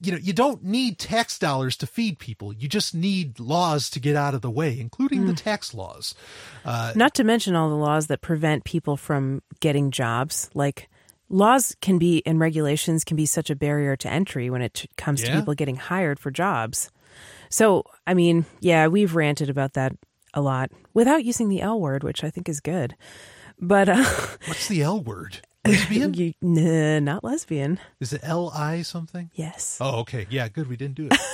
[0.02, 2.54] you know, you don't need tax dollars to feed people.
[2.54, 6.16] You just need laws to get out of the way, including the tax laws.
[6.96, 10.50] Not to mention all the laws that prevent people from getting jobs.
[10.54, 10.90] Like
[11.30, 15.24] laws can be and regulations can be such a barrier to entry when it comes
[15.24, 16.92] to people getting hired for jobs.
[17.50, 19.94] So, I mean, yeah, we've ranted about that
[20.34, 22.96] a lot without using the L word, which I think is good.
[23.60, 24.04] But uh,
[24.46, 25.42] What's the L word?
[25.66, 26.14] Lesbian?
[26.16, 27.80] you, nah, not lesbian.
[28.00, 29.32] Is it L I something?
[29.34, 29.78] Yes.
[29.82, 30.28] Oh, okay.
[30.30, 30.68] Yeah, good.
[30.68, 31.20] We didn't do it.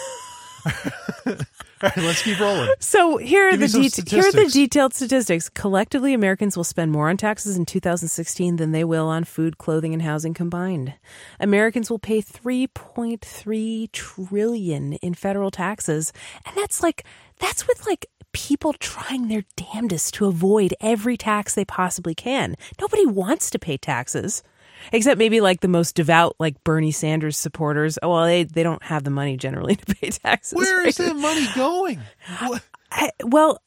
[1.25, 2.69] All right, let's keep rolling.
[2.79, 5.49] So here are Give the det- here are the detailed statistics.
[5.49, 9.93] Collectively, Americans will spend more on taxes in 2016 than they will on food, clothing,
[9.93, 10.93] and housing combined.
[11.39, 16.13] Americans will pay 3.3 trillion in federal taxes,
[16.45, 17.03] and that's like
[17.39, 22.55] that's with like people trying their damnedest to avoid every tax they possibly can.
[22.79, 24.41] Nobody wants to pay taxes.
[24.91, 27.97] Except maybe like the most devout, like Bernie Sanders supporters.
[28.03, 30.57] Oh, well, they, they don't have the money generally to pay taxes.
[30.57, 31.07] Where is right?
[31.09, 31.99] that money going?
[32.91, 33.59] I, well,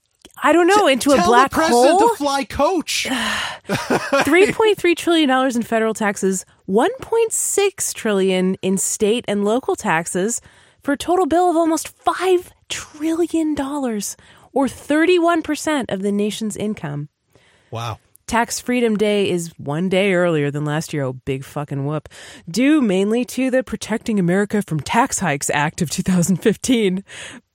[0.43, 0.87] I don't know.
[0.87, 2.11] Into a Tell black the president hole.
[2.11, 3.09] to fly coach.
[4.25, 6.45] Three point three trillion dollars in federal taxes.
[6.67, 10.41] One point six trillion in state and local taxes,
[10.83, 14.17] for a total bill of almost five trillion dollars,
[14.53, 17.09] or thirty one percent of the nation's income.
[17.71, 17.99] Wow.
[18.27, 21.05] Tax Freedom Day is one day earlier than last year.
[21.05, 22.09] Oh, big fucking whoop.
[22.51, 27.05] Due mainly to the Protecting America from Tax Hikes Act of 2015,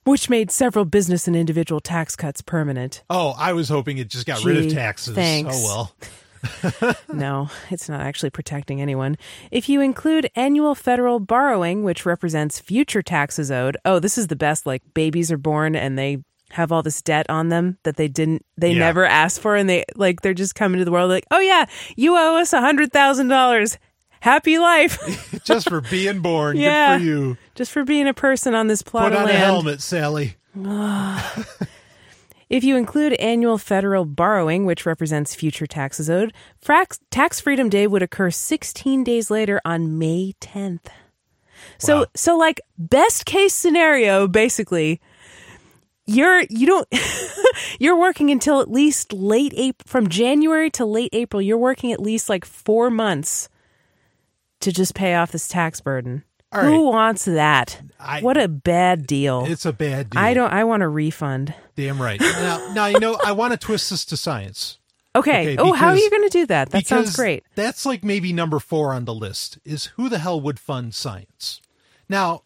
[0.04, 3.02] which made several business and individual tax cuts permanent.
[3.10, 5.14] Oh, I was hoping it just got rid of taxes.
[5.14, 5.54] thanks.
[5.54, 6.96] Oh well.
[7.12, 9.16] No, it's not actually protecting anyone.
[9.52, 14.34] If you include annual federal borrowing, which represents future taxes owed, oh, this is the
[14.34, 14.66] best.
[14.66, 18.44] Like babies are born and they have all this debt on them that they didn't,
[18.56, 18.78] they Yeah.
[18.78, 21.66] never asked for, and they like they're just coming to the world like, oh yeah,
[21.96, 23.78] you owe us a hundred thousand dollars.
[24.20, 26.56] Happy life, just for being born.
[26.56, 26.96] Yeah.
[26.96, 27.36] Good for you.
[27.56, 30.36] just for being a person on this plot Put of on a helmet, Sally.
[32.48, 37.86] If you include annual federal borrowing, which represents future taxes owed, frax- Tax Freedom Day
[37.86, 40.86] would occur 16 days later on May 10th.
[41.78, 42.06] So, Wow.
[42.14, 45.00] so like best case scenario, basically,
[46.06, 46.88] you're you don't
[47.78, 51.40] you're working until at least late April from January to late April.
[51.40, 53.48] You're working at least like four months
[54.60, 56.24] to just pay off this tax burden.
[56.52, 57.80] All Who wants that?
[57.98, 59.46] I- what a bad deal.
[59.46, 60.20] It's a bad deal.
[60.20, 60.52] I don't.
[60.52, 61.54] I want a refund.
[61.76, 62.20] Damn right.
[62.20, 64.78] Now, now you know I want to twist this to science.
[65.14, 65.52] Okay.
[65.52, 66.70] Okay, oh, how are you going to do that?
[66.70, 67.44] That sounds great.
[67.54, 69.58] That's like maybe number four on the list.
[69.64, 71.60] Is who the hell would fund science?
[72.08, 72.44] Now,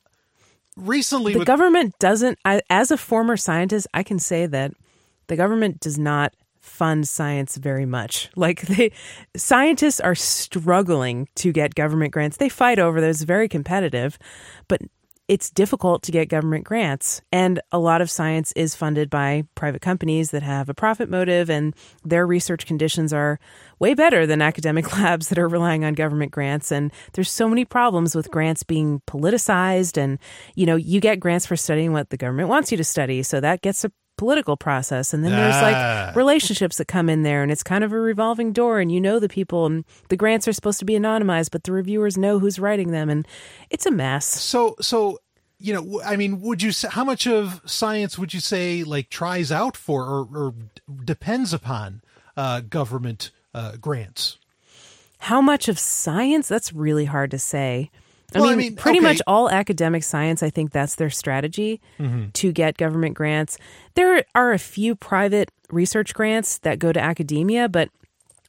[0.76, 2.38] recently The with government doesn't.
[2.44, 4.72] I, as a former scientist, I can say that
[5.26, 8.30] the government does not fund science very much.
[8.36, 8.92] Like they,
[9.36, 12.36] scientists are struggling to get government grants.
[12.36, 13.22] They fight over those.
[13.22, 14.18] Very competitive,
[14.68, 14.80] but
[15.28, 17.20] it's difficult to get government grants.
[17.32, 21.50] And a lot of science is funded by private companies that have a profit motive,
[21.50, 23.38] and their research conditions are
[23.78, 26.70] way better than academic labs that are relying on government grants.
[26.70, 29.96] And there's so many problems with grants being politicized.
[29.96, 30.18] And,
[30.54, 33.22] you know, you get grants for studying what the government wants you to study.
[33.22, 35.12] So that gets a political process.
[35.14, 36.07] And then there's Ah.
[36.09, 38.81] like relationships that come in there, and it's kind of a revolving door.
[38.81, 41.72] And you know the people, and the grants are supposed to be anonymized, but the
[41.72, 43.09] reviewers know who's writing them.
[43.11, 43.26] And
[43.70, 44.26] it's a mess.
[44.26, 45.18] so so
[45.59, 49.09] you know i mean would you say how much of science would you say like
[49.09, 50.55] tries out for or, or
[51.02, 52.02] depends upon
[52.37, 54.37] uh, government uh, grants?
[55.20, 56.46] How much of science?
[56.48, 57.90] That's really hard to say.
[58.34, 59.06] I Well, I mean, mean, pretty okay.
[59.06, 62.30] much all academic science, I think that's their strategy Mm-hmm.
[62.34, 63.56] to get government grants.
[63.94, 67.88] There are a few private research grants that go to academia, but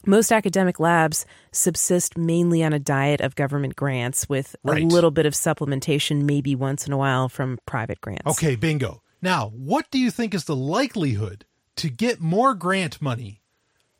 [0.05, 4.83] most academic labs subsist mainly on a diet of government grants with Right.
[4.83, 8.25] a little bit of supplementation, maybe once in a while, from private grants.
[8.27, 9.01] Okay, bingo.
[9.21, 11.45] Now, what do you think is the likelihood
[11.77, 13.41] to get more grant money?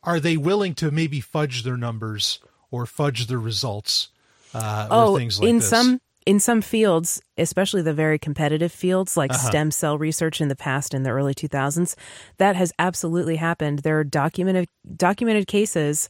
[0.02, 2.38] Are they willing to maybe fudge their numbers
[2.70, 4.08] or fudge their results
[4.54, 5.68] uh, oh, or things like in this?
[5.68, 9.48] some in some fields, especially the very competitive fields like Uh-huh.
[9.48, 11.94] stem cell research in the past in the early 2000s,
[12.36, 13.78] that has absolutely happened.
[13.80, 16.08] There are documented documented cases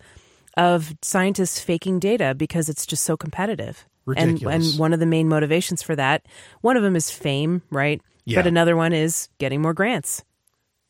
[0.56, 3.86] of scientists faking data because it's just so competitive.
[4.06, 4.70] And, Ridiculous.
[4.72, 6.24] and one of the main motivations for that,
[6.62, 8.00] one of them is fame, right?
[8.24, 8.38] Yeah.
[8.38, 10.24] But another one is getting more grants.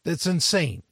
[0.05, 0.85] That's insane.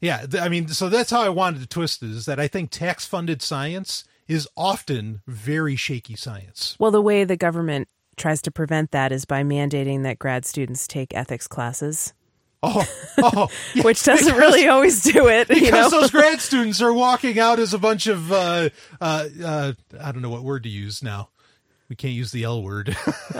[0.00, 2.70] Yeah, I mean, so that's how I wanted to twist it is that I think
[2.70, 6.76] tax funded science is often very shaky science.
[6.78, 10.86] Well, the way the government tries to prevent that is by mandating that grad students
[10.86, 12.12] take ethics classes,
[12.62, 12.84] Oh,
[13.22, 15.48] oh, yeah, which doesn't really always do it.
[15.48, 15.66] You know?
[15.66, 20.12] because those grad students are walking out as a bunch of uh, uh, uh, I
[20.12, 21.28] don't know what word to use now.
[21.88, 22.96] We can't use the L word.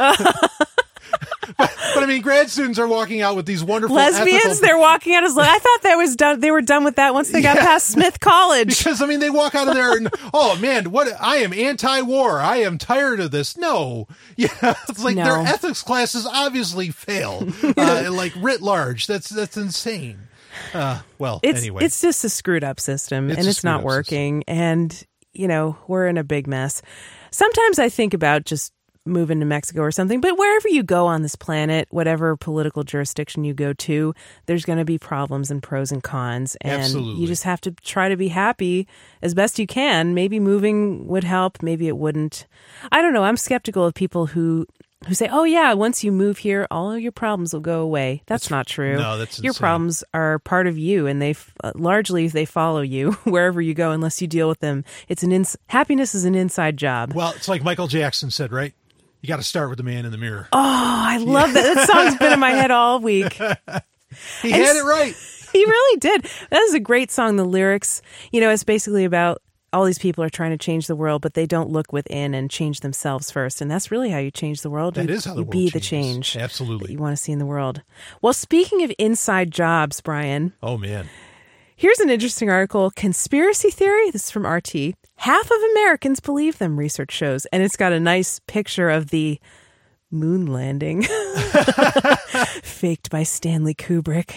[1.57, 4.79] but, but I mean, grad students are walking out with these wonderful lesbians ethical- they're
[4.79, 7.31] walking out as like i thought that was done they were done with that once
[7.31, 7.65] they got Yeah.
[7.65, 11.09] past smith college because I mean they walk out of there and oh man, what
[11.21, 12.41] I am anti-war.
[12.41, 13.57] I am tired of this.
[13.57, 14.49] No, yeah,
[14.89, 15.25] it's like No.
[15.25, 19.07] their ethics classes obviously fail, uh, like writ large.
[19.07, 20.19] That's that's insane.
[20.75, 24.43] Uh, well, it's anyway, it's just a screwed up system It's and it's not working
[24.49, 26.83] and you know we're in a big mess
[27.31, 28.73] sometimes i think about just
[29.09, 33.45] moving into mexico or something but wherever you go on this planet whatever political jurisdiction
[33.45, 34.15] you go to
[34.47, 37.21] there's going to be problems and pros and cons and Absolutely.
[37.21, 38.87] you just have to try to be happy
[39.23, 42.47] as best you can maybe moving would help maybe it wouldn't
[42.93, 44.67] i don't know i'm skeptical of people who
[45.07, 48.21] who say oh yeah once you move here all of your problems will go away
[48.27, 49.61] that's, not true no, that's your insane.
[49.61, 53.93] problems are part of you and they uh, largely they follow you wherever you go
[53.93, 57.49] unless you deal with them it's an ins- happiness is an inside job well, it's
[57.49, 58.75] like Michael Jackson said, right?
[59.21, 60.49] You got to start with the man in the mirror.
[60.53, 63.33] Oh, I love that that song's been in my head all week
[64.43, 65.15] he and had it right.
[65.53, 68.01] he really did that is a great song the lyrics
[68.33, 69.41] you know it's basically about
[69.73, 72.51] all these people are trying to change the world but they don't look within and
[72.51, 75.33] change themselves first and that's really how you change the world That you, is how
[75.35, 75.89] the you world be the changes.
[75.89, 76.93] change that Absolutely.
[76.93, 77.83] you want to see in the world
[78.23, 81.09] well speaking of inside jobs brian Oh man.
[81.77, 84.11] Here's an interesting article Conspiracy Theory.
[84.11, 84.95] This is from RT.
[85.19, 87.45] Half of Americans believe them, research shows.
[87.47, 89.41] And it's got a nice picture of the
[90.13, 91.03] moon landing
[92.63, 94.35] faked by Stanley Kubrick,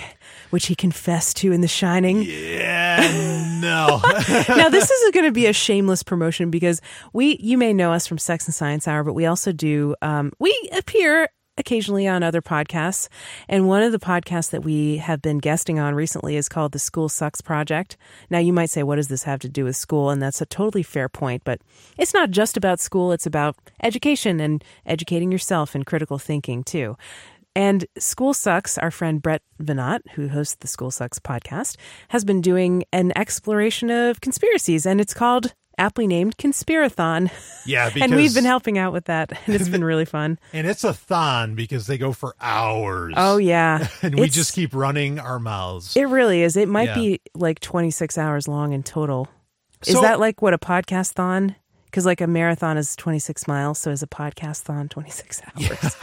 [0.50, 2.24] which he confessed to in The Shining.
[2.24, 4.02] Yeah, no.
[4.50, 6.82] now this is going to be a shameless promotion because
[7.14, 10.32] we you may know us from Sex and Science Hour, but we also do um,
[10.40, 11.30] we appear
[11.62, 13.08] occasionally on other podcasts,
[13.48, 16.80] and one of the podcasts that we have been guesting on recently is called the
[16.80, 17.96] School Sucks Project.
[18.30, 20.10] Now you might say, what does this have to do with school?
[20.10, 21.62] And that's a totally fair point, but
[21.98, 26.98] it's not just about school; it's about education and educating yourself and critical thinking too.
[27.56, 31.76] And School Sucks, our friend Brett Venat, who hosts the School Sucks podcast,
[32.10, 37.32] has been doing an exploration of conspiracies, and it's called aptly named Conspirathon.
[37.66, 40.40] Yeah, because and we've been helping out with that, and it's been really fun.
[40.54, 43.14] and it's a thon because they go for hours.
[43.18, 45.96] Oh yeah, and we It's- just keep running our mouths.
[45.96, 46.58] it really is.
[46.58, 46.96] It might Yeah.
[46.96, 49.28] be like twenty six hours long in total.
[49.86, 51.56] Is So- that like what a podcast thon?
[51.86, 55.42] Because like a marathon is twenty six miles, so is a podcast thon twenty six
[55.58, 55.96] hours?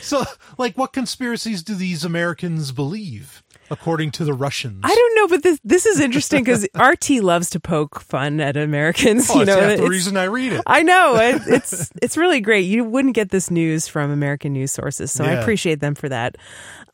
[0.00, 0.24] so,
[0.58, 4.80] like, what conspiracies do these Americans believe, according to the Russians?
[4.82, 8.56] I don't know, but this this is interesting because RT loves to poke fun at
[8.56, 9.28] Americans.
[9.30, 10.62] Oh, you know, the reason I read it.
[10.66, 12.66] I know it, it's it's really great.
[12.66, 16.36] You wouldn't get this news from American news sources, so I appreciate them for that.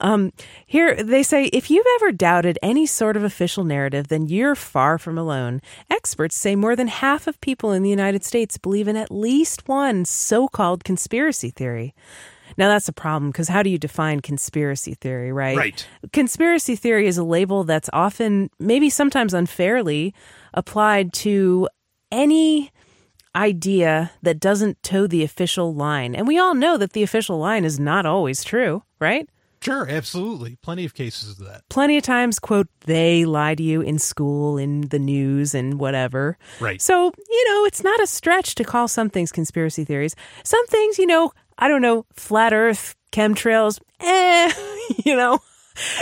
[0.00, 0.32] Um,
[0.66, 4.98] here they say if you've ever doubted any sort of official narrative, then you're far
[4.98, 5.60] from alone.
[5.90, 9.68] Experts say more than half of people in the United States believe in at least
[9.68, 11.94] one so-called conspiracy theory.
[12.56, 15.56] Now that's a problem because how do you define conspiracy theory, right?
[15.56, 15.86] Right.
[16.12, 20.14] Conspiracy theory is a label that's often, maybe sometimes unfairly,
[20.52, 21.68] applied to
[22.12, 22.70] any
[23.36, 26.14] idea that doesn't toe the official line.
[26.14, 29.28] And we all know that the official line is not always true, right?
[29.61, 30.57] Sure, absolutely.
[30.57, 31.62] Plenty of cases of that.
[31.70, 36.36] Plenty of times, quote, they lie to you in school, in the news, and whatever.
[36.61, 36.82] Right.
[36.82, 40.14] So, you know, it's not a stretch to call some things conspiracy theories.
[40.42, 44.52] Some things, you know, I don't know, flat earth, chemtrails, eh,
[45.05, 45.40] you know,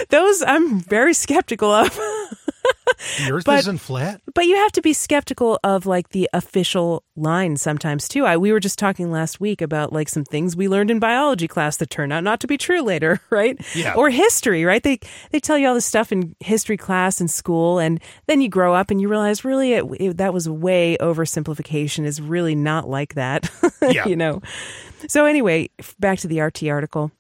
[0.09, 1.99] those I'm very skeptical of.
[3.27, 4.21] The Earth But- isn't flat.
[4.33, 8.25] But you have to be skeptical of like the official line sometimes too.
[8.25, 11.49] I we were just talking last week about like some things we learned in biology
[11.49, 13.61] class that turned out not to be true later, right?
[13.75, 13.95] Yeah.
[13.95, 14.83] Or history, right?
[14.83, 15.01] They
[15.31, 18.73] they tell you all this stuff in history class in school, and then you grow
[18.73, 22.05] up and you realize really it, it, that was way oversimplification.
[22.05, 23.51] Is really not like that.
[23.83, 24.07] Yeah.
[24.07, 24.41] you know.
[25.09, 27.11] So anyway, back to the RT article.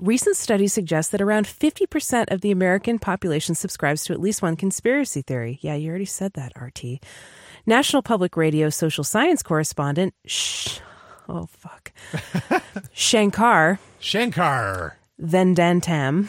[0.00, 4.54] Recent studies suggest that around 50% of the American population subscribes to at least one
[4.54, 5.58] conspiracy theory.
[5.62, 7.02] Yeah, you already said that, RT.
[7.64, 10.80] National Public Radio social science correspondent, shh,
[11.28, 11.92] oh fuck,
[12.92, 16.28] Shankar Shankar, Vendantam,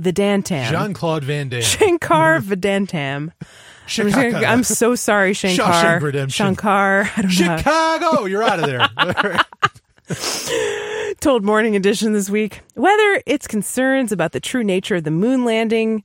[0.00, 2.52] Vedantam, Jean Claude Van Damme, Shankar mm-hmm.
[2.52, 3.32] Vedantam.
[3.32, 4.46] I'm, Chicago.
[4.46, 6.28] I'm so sorry, Shankar.
[6.28, 7.56] Shankar, I don't know.
[7.56, 8.24] Chicago.
[8.26, 9.40] You're out of there.
[11.20, 12.62] told Morning Edition this week.
[12.74, 16.02] Whether it's concerns about the true nature of the moon landing,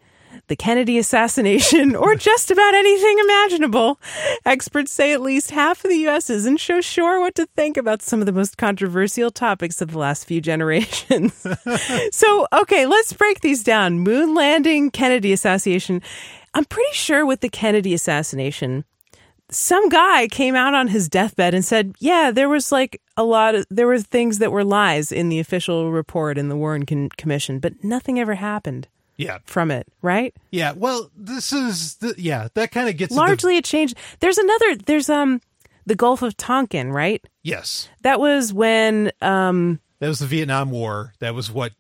[0.48, 4.00] the Kennedy assassination, or just about anything imaginable,
[4.46, 6.30] experts say at least half of the U.S.
[6.30, 9.98] isn't so sure what to think about some of the most controversial topics of the
[9.98, 11.48] last few generations.
[12.12, 14.00] so, okay, let's break these down.
[14.00, 16.02] Moon landing, Kennedy assassination.
[16.54, 18.86] I'm pretty sure with the Kennedy assassination,
[19.50, 23.56] some guy came out on his deathbed and said, "Yeah, there was like a lot
[23.56, 27.10] of there were things that were lies in the official report in the Warren Con-
[27.18, 28.88] Commission, but nothing ever happened
[29.18, 29.40] yeah.
[29.46, 30.34] from it, right?
[30.52, 30.74] Yeah.
[30.74, 33.96] Well, this is the, yeah, that kind of gets at the- Largely it changed.
[34.20, 35.42] There's another there's um
[35.86, 37.24] the Gulf of Tonkin, right?
[37.44, 37.90] yes.
[38.02, 41.14] That was when um That was the Vietnam War.
[41.20, 41.74] That was what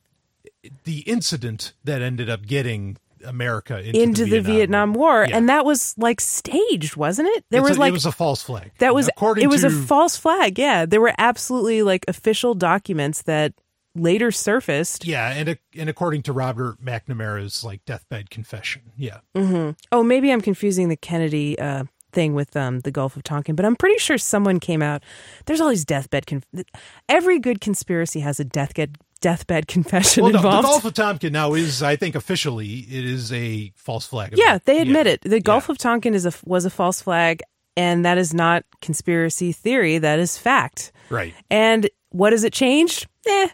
[0.83, 2.97] the incident that ended up getting
[3.27, 5.37] America into, into the Vietnam, War, Yeah.
[5.37, 7.45] and that was like staged, wasn't it?
[7.51, 8.71] There It's was a- like it was a false flag.
[8.79, 10.57] that was according it was to a false flag.
[10.59, 13.53] Yeah, there were absolutely like official documents that
[13.95, 15.05] later surfaced.
[15.05, 18.81] yeah, and and according to Robert McNamara's like deathbed confession.
[18.97, 19.19] Yeah.
[19.91, 23.65] Oh, maybe I'm confusing the Kennedy uh, thing with um, the Gulf of Tonkin, but
[23.65, 25.01] I'm pretty sure someone came out.
[25.45, 26.27] There's all these deathbed.
[26.27, 26.43] Con-
[27.09, 30.49] Every good conspiracy has a deathbed deathbed confession Well, no, the.
[30.61, 34.33] Gulf of Tonkin now is, I think, officially it is a false flag.
[34.37, 34.81] yeah, they Yeah.
[34.83, 35.21] admit it.
[35.21, 35.73] The Gulf Yeah.
[35.73, 37.41] of Tonkin is a was a false flag,
[37.77, 39.97] and that is not conspiracy theory.
[39.97, 40.91] That is fact.
[41.09, 41.33] Right.
[41.49, 43.07] And what has it changed?
[43.27, 43.47] Eh,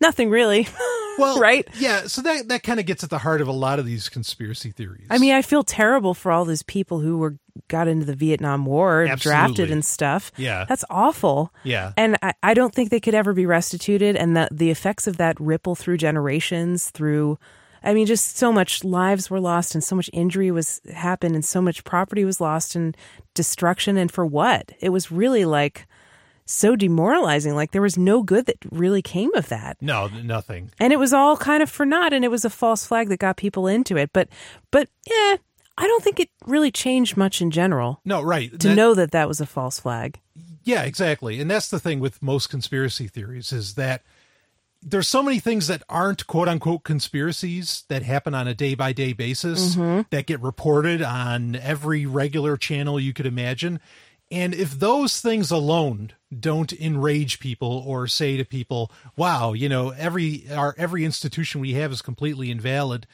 [0.00, 0.66] nothing really.
[1.18, 1.68] Well, Right?
[1.78, 2.06] Yeah.
[2.06, 4.70] So that that kind of gets at the heart of a lot of these conspiracy
[4.70, 5.06] theories.
[5.10, 7.36] I mean, I feel terrible for all those people who were
[7.68, 10.32] got into the Vietnam War, and drafted and stuff.
[10.36, 10.64] Yeah.
[10.68, 11.52] that's awful.
[11.64, 11.92] Yeah.
[11.96, 15.16] and I, I don't think they could ever be restituted, and that the effects of
[15.18, 16.90] that ripple through generations.
[16.90, 17.38] Through,
[17.82, 21.44] I mean, just so much lives were lost, and so much injury was happened, and
[21.44, 22.96] so much property was lost, and
[23.34, 24.72] destruction, and for what?
[24.80, 25.86] It was really like
[26.44, 27.54] so demoralizing.
[27.54, 30.70] Like there was no good that really came of that no, nothing.
[30.80, 33.18] and it was all kind of for naught and it was a false flag that
[33.20, 34.28] got people into it but
[34.70, 35.36] but yeah
[35.78, 38.50] i don't think it really changed much in general No, right.
[38.60, 40.20] to That- know that that was a false flag
[40.64, 41.40] Yeah, exactly.
[41.40, 44.02] And that's the thing with most conspiracy theories is that
[44.80, 48.92] there's so many things that aren't quote unquote conspiracies that happen on a day by
[48.92, 50.02] day basis mm-hmm.
[50.10, 53.80] that get reported on every regular channel you could imagine.
[54.30, 59.90] And if those things alone don't enrage people or say to people, wow, you know,
[59.90, 63.06] every our every institution we have is completely invalid,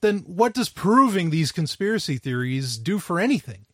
[0.00, 3.66] then what does proving these conspiracy theories do for anything?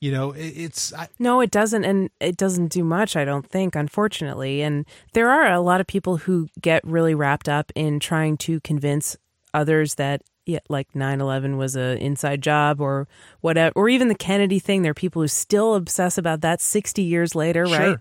[0.00, 3.46] You know, it, it's I, no it doesn't and it doesn't do much i don't
[3.46, 8.00] think unfortunately and there are a lot of people who get really wrapped up in
[8.00, 9.18] trying to convince
[9.52, 13.06] others that yeah, like 9-11 was a inside job or
[13.42, 17.02] whatever or even the kennedy thing there are people who still obsess about that 60
[17.02, 17.78] years later Sure.
[17.78, 17.98] right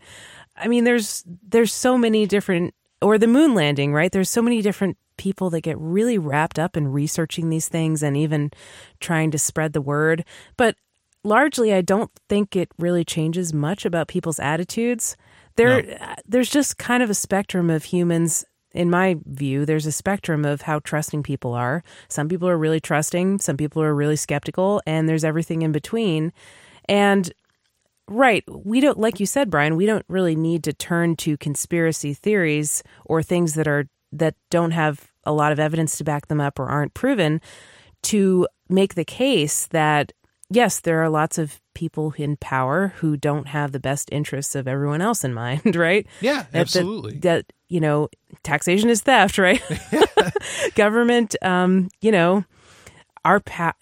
[0.59, 4.11] I mean, there's there's so many different, or the moon landing, right?
[4.11, 8.17] There's so many different people that get really wrapped up in researching these things and
[8.17, 8.49] even
[8.99, 10.25] trying to spread the word.
[10.57, 10.75] But
[11.23, 15.15] largely, I don't think it really changes much about people's attitudes.
[15.57, 18.45] There, uh, there's just kind of a spectrum of humans.
[18.71, 21.83] In my view, there's a spectrum of how trusting people are.
[22.07, 26.31] Some people are really trusting, some people are really skeptical, and there's everything in between.
[26.87, 27.31] And
[28.09, 28.43] Right.
[28.47, 32.81] We don't, like you said, Brian, we don't really need to turn to conspiracy theories
[33.05, 36.59] or things that are, that don't have a lot of evidence to back them up
[36.59, 37.41] or aren't proven
[38.03, 40.13] to make the case that,
[40.49, 44.67] yes, there are lots of people in power who don't have the best interests of
[44.67, 46.05] everyone else in mind, right?
[46.21, 47.17] yeah, That- that- absolutely.
[47.19, 48.09] That, you know,
[48.43, 49.61] taxation is theft, right?
[50.75, 52.45] Government, um, you know,
[53.25, 53.73] are pa-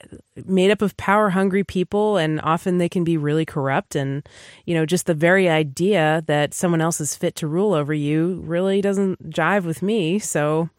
[0.45, 4.27] made up of power hungry people and often they can be really corrupt and
[4.65, 8.41] you know just the very idea that someone else is fit to rule over you
[8.43, 10.69] really doesn't jive with me so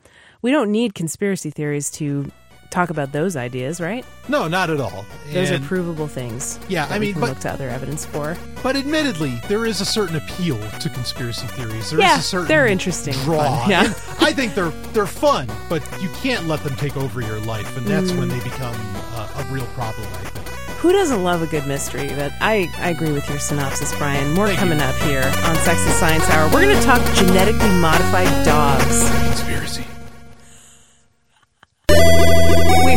[0.43, 2.31] we don't need conspiracy theories to
[2.71, 4.05] talk about those ideas, right?
[4.29, 5.07] No, not at all.
[5.33, 6.59] Those And- are provable things.
[6.69, 8.37] Yeah, that I mean, can but- look to other evidence for.
[8.63, 11.89] But admittedly, there is a certain appeal to conspiracy theories.
[11.91, 13.61] There is Yeah, a certain they're interesting, draw.
[13.61, 13.95] fun, yeah.
[14.21, 17.87] I think they're they're fun, but you can't let them take over your life, and
[17.87, 18.19] that's Mm.
[18.19, 18.77] when they become
[19.15, 20.07] uh, a real problem.
[20.13, 20.49] I think.
[20.81, 22.09] Who doesn't love a good mystery?
[22.15, 24.35] But I, I agree with your synopsis, Brian.
[24.35, 24.85] More Thank coming you.
[24.85, 26.51] up here on Sex and Science Hour.
[26.53, 29.09] We're going to talk genetically modified dogs.
[29.11, 29.85] Conspiracy.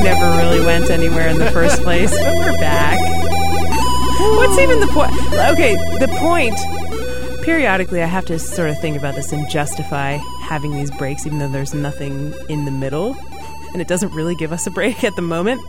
[0.04, 2.99] Never really went anywhere in the first place, but we're back.
[4.20, 5.12] What's even the point?
[5.52, 6.56] Okay, the point.
[7.43, 11.39] Periodically, I have to sort of think about this and justify having these breaks, even
[11.39, 13.16] though there's nothing in the middle,
[13.74, 15.62] and it doesn't really give us a break at the moment.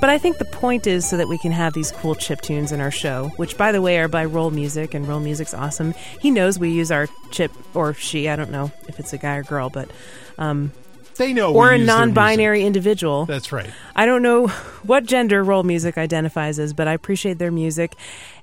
[0.00, 2.72] But I think the point is so that we can have these cool chip tunes
[2.72, 5.92] in our show, which, by the way, are by Roll Music, and Roll Music's awesome.
[6.20, 9.36] He knows we use our chip, or she, I don't know if it's a guy
[9.36, 9.90] or girl, but
[10.38, 10.72] um,
[11.16, 11.54] They know.
[11.54, 13.26] or a non-binary individual.
[13.26, 13.70] That's right.
[13.94, 14.46] I don't know
[14.82, 17.94] what gender Roll Music identifies as, but I appreciate their music.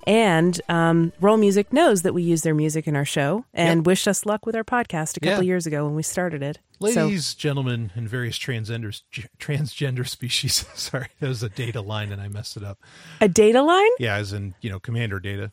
[0.07, 3.85] And um, Roll Music knows that we use their music in our show and Yep.
[3.87, 5.47] wished us luck with our podcast a couple Yeah.
[5.49, 6.59] years ago when we started it.
[6.81, 10.65] So, Ladies, gentlemen, and various transgenders, g- transgender species.
[10.73, 12.79] Sorry, that was a data line, and I messed it up.
[13.19, 13.89] a data line?
[13.99, 15.51] Yeah, as in you know, commander data.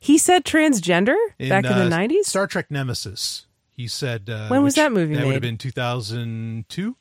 [0.00, 2.24] He said transgender back in uh, the 90s?
[2.24, 3.46] Star Trek Nemesis.
[3.82, 4.30] He said.
[4.30, 5.34] Uh, When was that movie That would made?
[5.34, 6.96] have been two thousand two.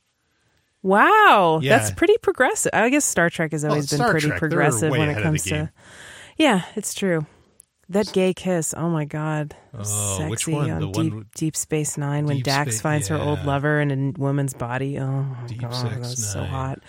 [0.83, 1.77] Wow, Yeah.
[1.77, 2.71] that's pretty progressive.
[2.73, 5.17] I guess Star Trek has Well, always been Star pretty Trek, progressive when it ahead
[5.17, 5.71] of the comes to.
[6.37, 7.27] Yeah, it's true.
[7.89, 9.83] That gay kiss, oh my god, Oh,
[10.17, 10.71] sexy which one?
[10.71, 13.79] on The deep, one deep Space Nine when Deep Dax Spa- finds her old lover
[13.79, 14.97] in a woman's body.
[14.97, 16.79] Oh my Deep god, that's so hot.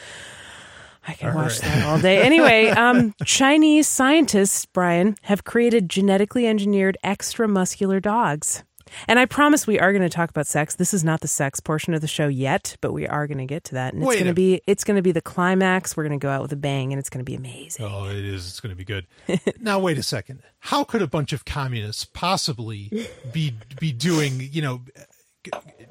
[1.07, 1.63] I can All watch right.
[1.63, 2.23] that all day.
[2.25, 8.63] Anyway, um, Chinese scientists, Brian, have created genetically engineered extramuscular dogs.
[9.09, 10.77] And I promise we are going to talk about sex.
[10.77, 13.47] This is not the sex portion of the show yet, but we are going to
[13.47, 13.95] get to that.
[13.95, 15.97] And it's going to be it's going to be the climax.
[15.97, 17.85] We're going to go out with a bang and it's going to be amazing.
[17.85, 18.49] Oh, it is.
[18.49, 19.07] It's going to be good.
[19.61, 20.43] now, wait a second.
[20.61, 24.83] How could a bunch of communists possibly be be doing, you know,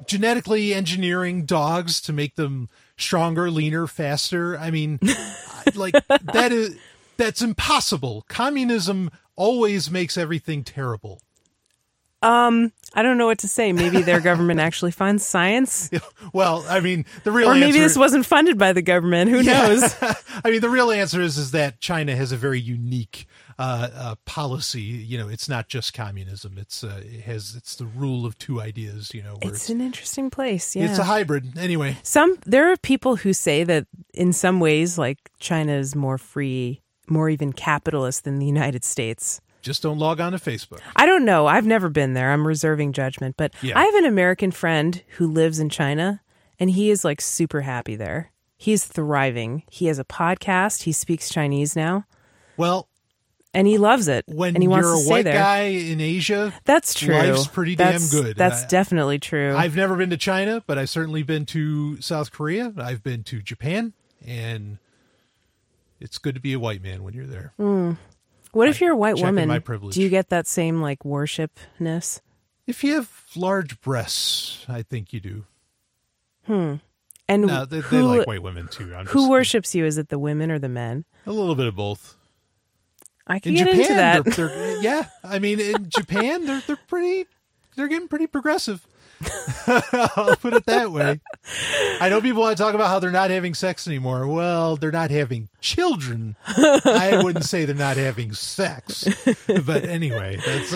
[0.06, 4.58] genetically engineering dogs to make them stronger, leaner, faster?
[4.58, 4.98] I mean,
[5.74, 6.76] like that is
[7.16, 8.24] that's impossible.
[8.28, 11.20] Communism always makes everything terrible.
[12.22, 13.72] Um, I don't know what to say.
[13.72, 15.90] Maybe their government actually funds science.
[16.32, 19.30] Well, I mean, the real Or maybe answer, this wasn't funded by the government.
[19.30, 19.82] Who knows?
[20.44, 23.26] I mean, the real answer is is that China has a very unique
[23.58, 24.80] uh, uh, policy.
[24.80, 26.56] You know, it's not just communism.
[26.56, 29.12] It's uh, it has it's the rule of two ideas.
[29.12, 30.74] You know, It's it's an interesting place.
[30.74, 30.84] Yeah.
[30.88, 31.58] it's a hybrid.
[31.58, 36.16] Anyway, Some there are people who say that in some ways, like China is more
[36.18, 39.40] free, more even capitalist than the United States.
[39.62, 40.80] Just don't log on to Facebook.
[40.96, 41.46] I don't know.
[41.46, 42.32] I've never been there.
[42.32, 43.36] I'm reserving judgment.
[43.38, 43.78] But Yeah.
[43.78, 46.20] I have an American friend who lives in China,
[46.58, 48.30] and he is like super happy there.
[48.56, 49.62] He's thriving.
[49.70, 50.82] He has a podcast.
[50.82, 52.04] He speaks Chinese now,
[52.56, 52.88] Well,
[53.54, 54.24] and he loves it.
[54.28, 55.34] when and he wants you're to a white there.
[55.34, 57.14] guy in Asia, That's true.
[57.14, 58.36] life's pretty damn That's- good.
[58.36, 59.54] That's I- definitely true.
[59.56, 62.72] I've never been to China, but I've certainly been to South Korea.
[62.78, 63.92] I've been to Japan,
[64.26, 64.78] and
[66.00, 67.52] it's good to be a white man when you're there.
[67.58, 67.92] Hmm.
[68.52, 69.48] What if you're a white woman?
[69.48, 69.94] my privilege.
[69.94, 72.20] Do you get that same like worshipness?
[72.66, 75.44] If you have large breasts, I think you do.
[76.46, 76.74] Hmm.
[77.28, 78.94] And No, they, they who like white women too.
[78.94, 79.84] I'm who just- worships you?
[79.84, 81.04] Is it the women or the men?
[81.26, 82.16] A little bit of both.
[83.26, 84.24] I can In get Japan, into that.
[84.36, 85.04] They're, they're, yeah.
[85.22, 87.26] I mean, in Japan, they're they're pretty.
[87.76, 88.86] They're getting pretty progressive.
[90.16, 91.20] I'll put it that way.
[92.00, 94.26] I know people want to talk about how they're not having sex anymore.
[94.26, 96.36] Well, they're not having children.
[96.46, 99.08] I wouldn't say they're not having sex,
[99.46, 100.72] but anyway, that's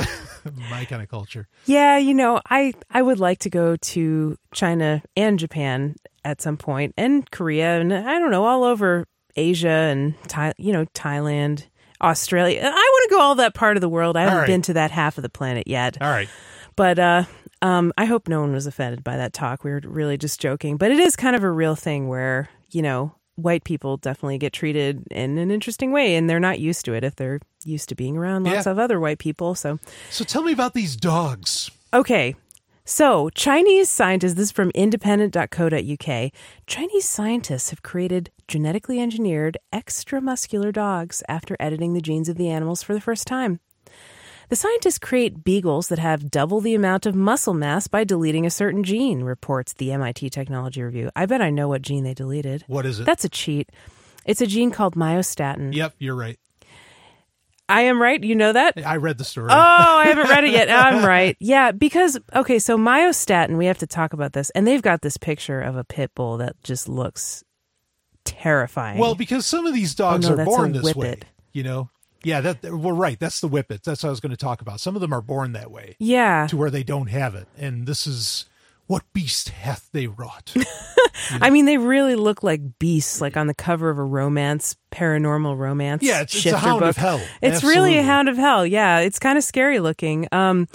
[0.71, 1.49] my kind of culture.
[1.67, 6.57] Yeah, you know, I I would like to go to China and Japan at some
[6.57, 11.67] point, and Korea, and I don't know, all over Asia and Thai, you know, Thailand,
[12.01, 12.63] Australia.
[12.65, 14.17] I want to go all that part of the world.
[14.17, 14.47] I haven't right.
[14.47, 16.29] been to that half of the planet yet, All right.
[16.75, 17.25] but uh,
[17.63, 19.65] um, I hope no one was offended by that talk.
[19.65, 22.83] We were really just joking, but it is kind of a real thing where you
[22.83, 23.13] know.
[23.39, 27.05] White people definitely get treated in an interesting way, and they're not used to it
[27.05, 28.73] if they're used to being around lots Yeah.
[28.73, 29.55] of other white people.
[29.55, 29.79] So,
[30.09, 31.71] So tell me about these dogs.
[31.93, 32.35] Okay.
[32.87, 36.31] So, Chinese scientists, this is from independent.co.uk.
[36.67, 42.83] Chinese scientists have created genetically engineered extramuscular dogs after editing the genes of the animals
[42.83, 43.61] for the first time.
[44.49, 48.51] The scientists create beagles that have double the amount of muscle mass by deleting a
[48.51, 51.11] certain gene, reports the MIT Technology Review.
[51.17, 52.65] I bet I know what gene they deleted.
[52.69, 53.07] What is it?
[53.07, 53.71] That's a cheat.
[54.25, 55.75] It's a gene called myostatin.
[55.75, 56.39] yep, you're right.
[57.69, 58.23] I am right.
[58.23, 58.75] You know that?
[58.87, 59.49] I read the story.
[59.51, 60.71] Oh, I haven't read it yet.
[60.71, 61.37] I'm right.
[61.41, 65.17] Yeah, because okay, so myostatin, we have to talk about this, and they've got this
[65.17, 67.43] picture of a pit bull that just looks
[68.25, 68.99] terrifying.
[68.99, 71.15] Well, because some of these oh, dogs Oh, no, are born this way.
[71.17, 71.23] whippet.
[71.53, 71.91] You know.
[72.27, 73.21] Yeah, that well, right.
[73.21, 73.85] That's the whippet.
[73.85, 74.81] That's what I was going to talk about.
[74.81, 76.49] Some of them are born that way yeah.
[76.49, 78.47] to where they don't have it, and this is
[78.89, 80.53] what beast hath they wrought.
[81.31, 85.57] I mean, they really look like beasts, like on the cover of a romance, paranormal
[85.57, 86.03] romance.
[86.03, 86.91] Yeah, it's- it's a hound book.
[86.91, 87.21] of hell.
[87.41, 88.67] It's really a hound of hell.
[88.67, 90.27] Yeah, it's kind of scary looking.
[90.33, 90.67] Um,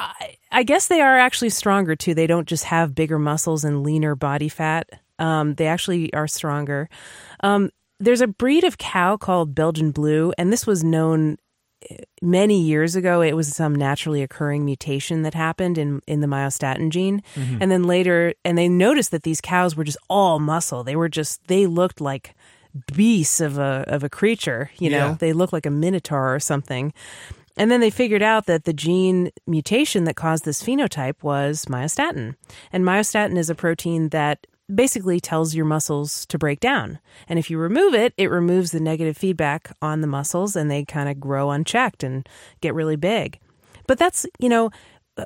[0.00, 2.14] I, I guess they are actually stronger too.
[2.14, 4.90] They don't just have bigger muscles and leaner body fat.
[5.20, 6.88] Um, they actually are stronger.
[7.40, 11.36] Um, there's a breed of cow called Belgian Blue, and this was known
[11.90, 13.22] eh, many years ago.
[13.22, 17.84] It was some naturally occurring mutation that happened in in the myostatin gene, and then
[17.84, 20.84] later, and they noticed that these cows were just all muscle.
[20.84, 22.34] They were just they looked like
[22.94, 24.70] beasts of a of a creature.
[24.78, 25.16] You know, Yeah.
[25.18, 26.92] they looked like a minotaur or something.
[27.58, 32.34] And then they figured out that the gene mutation that caused this phenotype was myostatin.
[32.70, 36.98] And myostatin is a protein that basically tells your muscles to break down.
[37.28, 40.84] And if you remove it, it removes the negative feedback on the muscles and they
[40.84, 42.28] kind of grow unchecked and
[42.60, 43.38] get really big.
[43.86, 44.70] But that's, you know,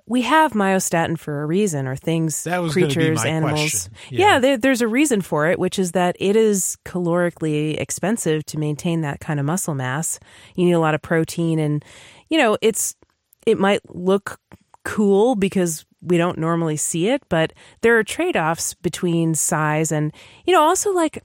[0.07, 3.91] we have myostatin for a reason, or things, That was gonna be creatures, animals.
[4.09, 4.38] Yeah, Yeah.
[4.38, 9.01] there, there's a reason for it, which is that it is calorically expensive to maintain
[9.01, 10.20] that kind of muscle mass.
[10.55, 11.84] You need a lot of protein, and
[12.28, 12.95] you know, it's
[13.47, 14.38] it might look
[14.85, 17.53] cool because we don't normally see it, but
[17.83, 20.12] there are trade offs between size and
[20.47, 21.22] you know, also like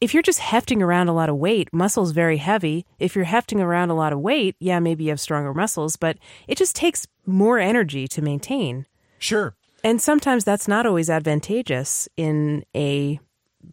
[0.00, 2.84] if you're just hefting around a lot of weight, muscle's very heavy.
[2.98, 6.18] If you're hefting around a lot of weight, yeah, maybe you have stronger muscles, but
[6.48, 8.86] it just takes more energy to maintain.
[9.18, 9.54] sure.
[9.84, 13.18] And sometimes that's not always advantageous in a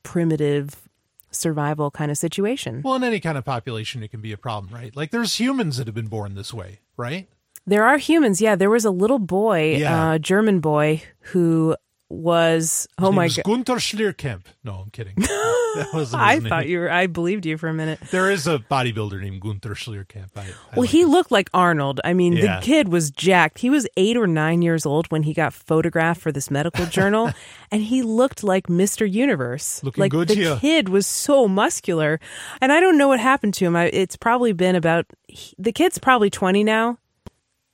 [0.02, 0.90] primitive
[1.32, 2.82] survival kind of situation.
[2.84, 4.96] Well, in any kind of population, it can be a problem, right?
[4.96, 7.28] Like there's humans that have been born this way, right?
[7.70, 8.42] There are humans.
[8.42, 10.12] Yeah, there was a little boy, Yeah.
[10.12, 11.76] uh, German boy, who
[12.10, 12.88] was.
[12.98, 13.46] His oh my was god!
[13.46, 14.46] Gunter Schlierkamp.
[14.64, 15.14] No, I'm kidding.
[15.18, 16.50] that wasn't I name.
[16.50, 16.92] thought you were.
[16.92, 18.00] I believed you for a minute.
[18.10, 20.30] There is a bodybuilder named Gunter Schlierkamp.
[20.36, 22.02] I, I Well, like he looked like Arnold.
[22.04, 22.60] I mean, Yeah.
[22.60, 23.60] the kid was jacked.
[23.60, 27.32] He was eight or nine years old when he got photographed for this medical journal,
[27.72, 29.10] and he looked like Mr.
[29.10, 29.84] Universe.
[29.84, 30.58] Looking like good the ya.
[30.60, 32.20] kid was so muscular,
[32.62, 33.76] and I don't know what happened to him.
[33.76, 36.98] I, it's probably been about he- the kid's probably twenty now.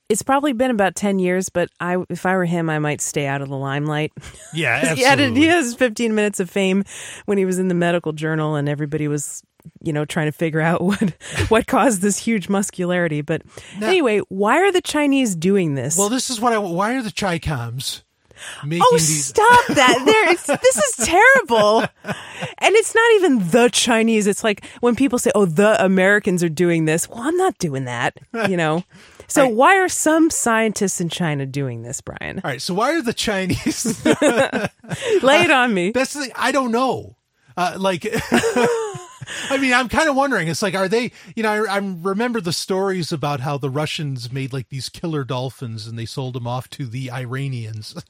[0.07, 3.25] It's probably been about ten years, but I, if I were him, I might stay
[3.25, 4.11] out of the limelight.
[4.53, 5.41] yeah, he, had, absolutely.
[5.41, 6.83] he has 15 minutes of fame
[7.25, 9.41] when he was in the medical journal and everybody was
[9.81, 11.13] you know trying to figure out what
[11.49, 13.41] what caused this huge muscularity but
[13.79, 16.59] Now- anyway why are the chinese doing this Well, this is what I.
[16.59, 18.03] Why are the Chicoms
[18.65, 19.25] making oh these?
[19.25, 24.65] stop that there it's, this is terrible and it's not even the chinese it's like
[24.81, 28.17] when people say oh the americans are doing this well i'm not doing that
[28.49, 28.83] you know
[29.27, 29.53] so Right.
[29.55, 33.13] why are some scientists in china doing this brian All right, so why are the
[33.13, 34.03] Chinese?
[35.23, 37.15] lay it on me That's the I don't know.
[37.57, 38.03] Uh, like,
[39.49, 40.47] I mean, I'm kind of wondering.
[40.47, 41.11] It's like, are they?
[41.35, 45.23] You know, I, I remember the stories about how the Russians made like these killer
[45.23, 47.95] dolphins and they sold them off to the Iranians.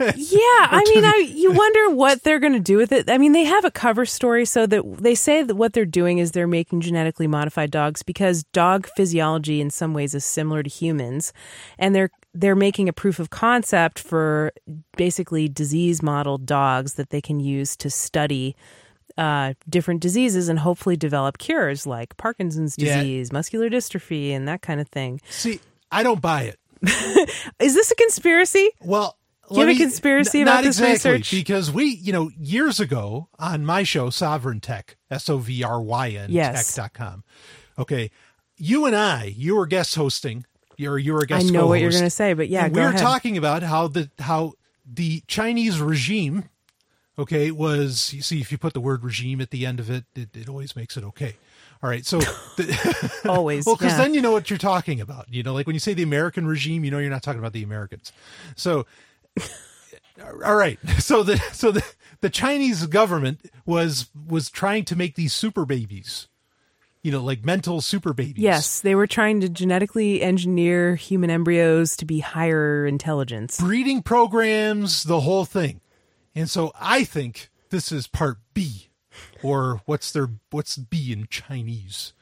[0.00, 3.08] Yeah, I mean, I, you wonder what they're going to do with it.
[3.08, 6.18] I mean, they have a cover story so that they say that what they're doing
[6.18, 10.68] is they're making genetically modified dogs because dog physiology in some ways is similar to
[10.68, 11.32] humans,
[11.78, 14.52] and they're they're making a proof of concept for
[14.96, 18.56] basically disease model dogs that they can use to study
[19.18, 22.96] uh, different diseases and hopefully develop cures like Parkinson's Yeah.
[22.98, 25.20] disease, muscular dystrophy, and that kind of thing.
[25.30, 25.60] See,
[25.90, 26.58] I don't buy it.
[27.60, 28.70] Is this a conspiracy?
[28.80, 29.16] Well,
[29.50, 31.30] you have a conspiracy n- about this exactly, research?
[31.30, 35.80] Because we, you know, years ago on my show, Sovereign Tech, S O V R
[35.82, 36.74] Y N Yes.
[36.74, 37.22] tech.com.
[37.78, 38.10] Okay.
[38.56, 40.44] You and I, you were guest hosting.
[40.76, 42.80] You're you were a I guest know what you're going to say, but yeah, go
[42.80, 44.54] we were talking about how the how
[44.90, 46.44] the Chinese regime,
[47.18, 50.04] okay, was you see if you put the word regime at the end of it,
[50.14, 51.36] it, it always makes it okay.
[51.82, 52.18] All right, so
[52.56, 53.66] the, Always.
[53.66, 53.98] well, because yeah.
[53.98, 55.32] then you know what you're talking about.
[55.32, 57.52] You know, like when you say the American regime, you know you're not talking about
[57.52, 58.12] the Americans.
[58.56, 58.86] So,
[60.44, 61.84] all right, so the so the
[62.20, 66.28] the Chinese government was was trying to make these super babies,
[67.02, 68.38] you know, like mental super babies.
[68.42, 73.58] Yes, they were trying to genetically engineer human embryos to be higher intelligence.
[73.60, 75.80] breeding programs, the whole thing.
[76.34, 78.88] And so I think this is part B,
[79.42, 82.12] or what's their what's B in Chinese?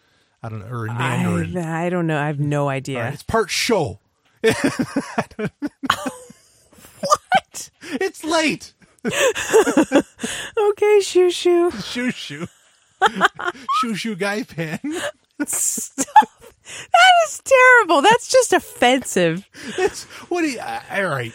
[0.42, 1.56] I don't know, or in Mandarin.
[1.56, 2.18] I, I don't know.
[2.20, 3.02] I have no idea.
[3.04, 4.00] Right, it's part show.
[7.00, 7.70] What?
[7.92, 8.74] It's late.
[9.04, 11.70] Okay, shoo shoo.
[11.70, 12.46] Shoo shoo.
[13.80, 14.78] shoo shoo guy pan.
[15.46, 16.28] Stop.
[16.64, 18.02] That is terrible.
[18.02, 19.48] That's just offensive.
[19.78, 21.32] It's what do you, uh, all right.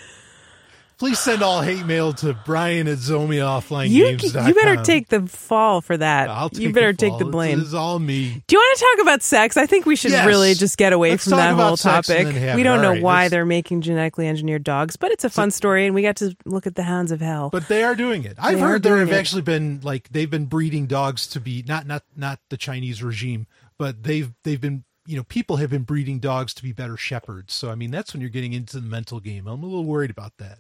[0.98, 4.48] Please send all hate mail to Brian at You, ZomiOfflineGames.com.
[4.48, 6.30] you better take the fall for that.
[6.30, 7.60] I'll take you better the take the blame.
[7.60, 8.42] It's all me.
[8.48, 9.58] Do you want to talk about sex?
[9.58, 10.26] I think we should Yes.
[10.26, 12.28] really just get away Let's from that whole topic.
[12.56, 15.52] We don't know right, why let's- they're making genetically engineered dogs, but it's a fun
[15.52, 17.50] story, and we got to look at the hounds of hell.
[17.52, 18.36] But they are doing it.
[18.40, 19.16] I've They heard there have it.
[19.16, 23.48] actually been like they've been breeding dogs to be not not not the Chinese regime,
[23.78, 27.54] but they've they've been you know people have been breeding dogs to be better shepherds.
[27.54, 29.46] So I mean that's when you're getting into the mental game.
[29.48, 30.60] I'm a little worried about that.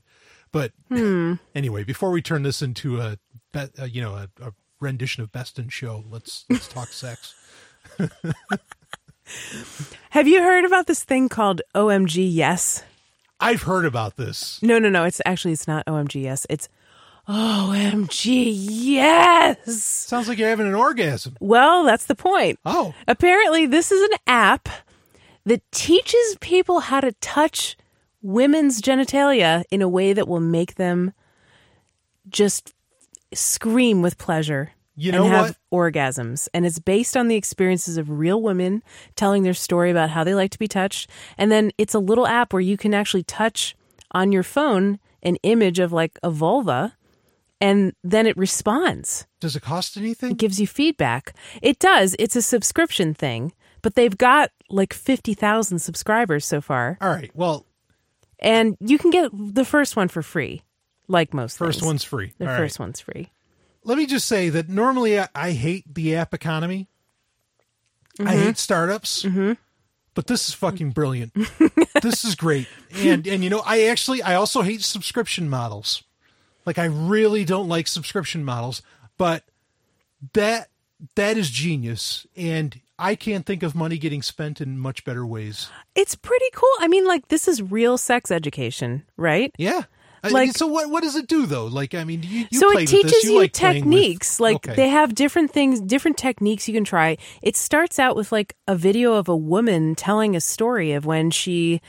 [0.52, 1.34] But Hmm.
[1.54, 3.18] anyway, before we turn this into a,
[3.52, 7.34] be- uh, you know a, a rendition of Best in Show, let's let's talk sex.
[10.12, 12.84] Have you heard about this thing called OMG Yes?
[13.39, 14.62] I've heard about this.
[14.62, 15.04] No, no, no.
[15.04, 16.46] It's actually it's not OMG Yes.
[16.50, 16.70] It's
[17.28, 19.82] OMG Yes.
[19.84, 21.36] Sounds like you're having an orgasm.
[21.39, 22.60] Well, that's the point.
[22.66, 24.70] Oh, Apparently, this is an app
[25.46, 27.76] that teaches people how to touch
[28.26, 31.13] women's genitalia in a way that will make them
[32.28, 32.73] just
[33.34, 34.71] scream with pleasure.
[34.97, 36.47] You and know have orgasms.
[36.53, 38.82] And it's based on the experiences of real women
[39.15, 41.09] telling their story about how they like to be touched.
[41.38, 43.76] And then it's a little app where you can actually touch
[44.11, 46.95] on your phone an image of like a vulva
[47.59, 50.32] and then it responds does it cost anything?
[50.32, 51.34] it gives you feedback.
[51.61, 52.15] It does.
[52.19, 56.97] It's a subscription thing, but they've got like 50,000 subscribers so far.
[57.01, 57.32] All right.
[57.34, 57.65] Well,
[58.40, 60.62] And you can get the first one for free,
[61.08, 61.88] like most first things.
[61.88, 62.34] one's free.
[62.38, 62.58] The All right.
[62.58, 63.32] first one's free.
[63.84, 66.88] let me just say that normally I, I hate the app economy.
[68.20, 68.28] Mm-hmm.
[68.28, 69.26] I hate startups.
[70.14, 71.34] But this is fucking brilliant.
[72.02, 72.68] this is great.
[72.96, 76.04] And and you know, I actually I also hate subscription models.
[76.66, 78.82] Like I really don't like subscription models,
[79.18, 79.44] but
[80.34, 80.70] that
[81.16, 85.70] that is genius and I can't think of money getting spent in much better ways.
[85.96, 86.70] It's pretty cool.
[86.80, 89.52] I mean, like, this is real sex education, right?
[89.58, 89.84] Yeah.
[90.24, 91.68] I- Like- so what what does it do though?
[91.68, 93.24] Like I mean, you, you so it teaches this.
[93.26, 94.74] you, like playing with- techniques like Okay.
[94.76, 98.76] they have different things different techniques you can try it starts out with like a
[98.76, 101.80] video of a woman telling a story of when she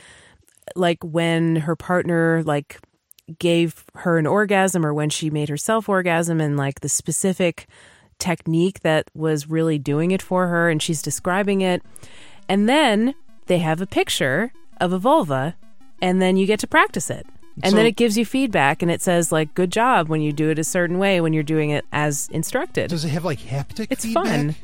[0.75, 2.79] like when her partner like
[3.39, 7.65] gave her an orgasm or when she made herself orgasm and like the specific
[8.19, 11.81] technique that was really doing it for her and she's describing it.
[12.49, 13.15] And then
[13.47, 15.55] they have a picture of a vulva
[16.01, 17.25] and then you get to practice it.
[17.63, 20.49] And then it gives you feedback and it says like good job when you do
[20.51, 22.89] it a certain way when you're doing it as instructed.
[22.91, 24.25] Does it have like haptic it's feedback?
[24.25, 24.55] fun.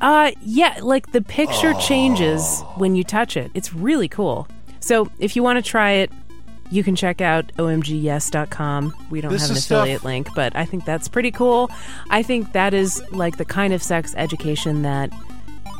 [0.00, 2.74] Uh yeah like the picture changes Oh.
[2.76, 3.50] when you touch it.
[3.54, 4.46] It's really cool.
[4.80, 6.10] So if you want to try it
[6.70, 10.54] you can check out omgyes.com we don't This have an is stuff- affiliate link but
[10.56, 11.70] i think that's pretty cool.
[12.10, 15.10] I think that is like the kind of sex education that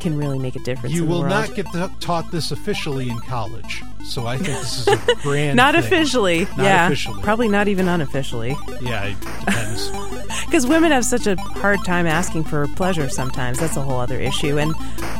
[0.05, 1.31] can really make a difference You in the will world.
[1.31, 3.83] not get th- taught this officially in college.
[4.05, 5.83] So I think this is a grand not thing.
[5.85, 7.23] officially Not yeah officially.
[7.23, 9.91] probably not even unofficially Yeah, it depends.
[10.47, 14.21] because women have such a hard time asking for pleasure sometimes that's a whole other
[14.21, 14.73] issue and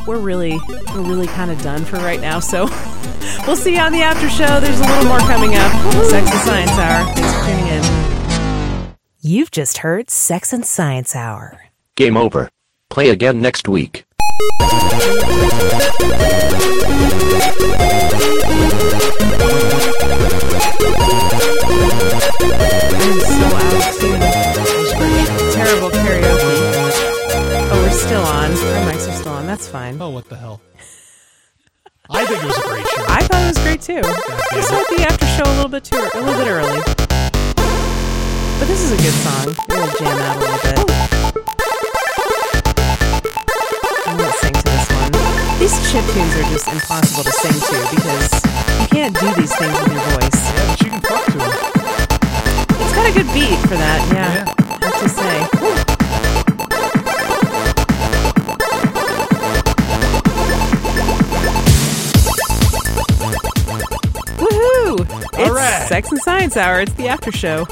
[0.07, 0.57] we're really
[0.93, 2.65] we're really kind of done for right now so
[3.47, 5.71] we'll see you on the after show there's a little more coming up
[6.05, 11.59] sex and science hour thanks for tuning in you've just heard sex and science hour
[11.95, 12.49] Game over.
[12.89, 14.04] Play again next week.
[23.05, 24.19] I'm so out of tune
[25.51, 26.55] terrible karaoke
[27.71, 30.61] oh we're still on our mics are still on that's fine Oh, what the hell?
[32.09, 33.03] I think it was a great show.
[33.07, 34.01] I thought it was great too.
[34.01, 34.11] Damn
[34.61, 36.81] had the after show a little bit too, a little bit early.
[38.59, 39.55] But this is a good song.
[39.67, 40.94] We're gonna jam out a little bit.
[45.65, 48.29] These chip tunes are just impossible to sing to because
[48.81, 50.39] you can't do these things with your voice.
[50.45, 51.53] Yeah, but you can fuck to it.
[52.81, 54.29] It's got a good beat for that, yeah.
[54.35, 54.45] Yeah.
[54.69, 55.35] I have to say.
[64.37, 64.95] Woohoo!
[65.39, 65.87] It's right.
[65.87, 66.81] Sex and Science Hour.
[66.81, 67.65] It's the after show.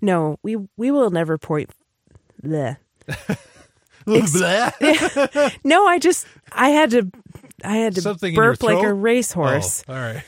[0.01, 1.71] No, we we will never point.
[2.43, 2.77] Bleh.
[4.07, 4.71] Blah.
[5.65, 7.11] No, I just I had to
[7.65, 9.85] I had to Something burp like a racehorse.
[9.89, 10.23] Oh, all right.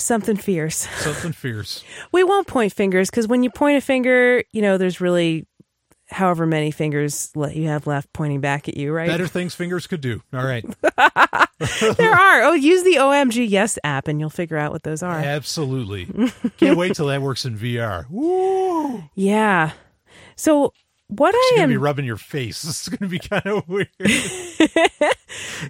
[0.00, 0.76] Something fierce.
[0.98, 1.84] Something fierce.
[2.12, 5.46] We won't point fingers because when you point a finger, you know there's really
[6.08, 9.08] however many fingers le- you have left pointing back at you, right?
[9.08, 10.22] Better things fingers could do.
[10.32, 10.64] All right.
[11.96, 12.42] there are.
[12.42, 15.18] Oh, use the OMG Yes app and you'll figure out what those are.
[15.18, 16.06] Absolutely.
[16.58, 18.06] Can't wait till that works in VR.
[18.10, 19.04] Woo!
[19.14, 19.72] Yeah.
[20.36, 20.72] So
[21.08, 22.62] what It's I am gonna be rubbing your face.
[22.62, 23.88] This is gonna be kind of weird.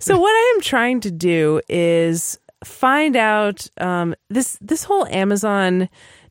[0.01, 5.89] so what I am trying to do is find out um, this this whole Amazon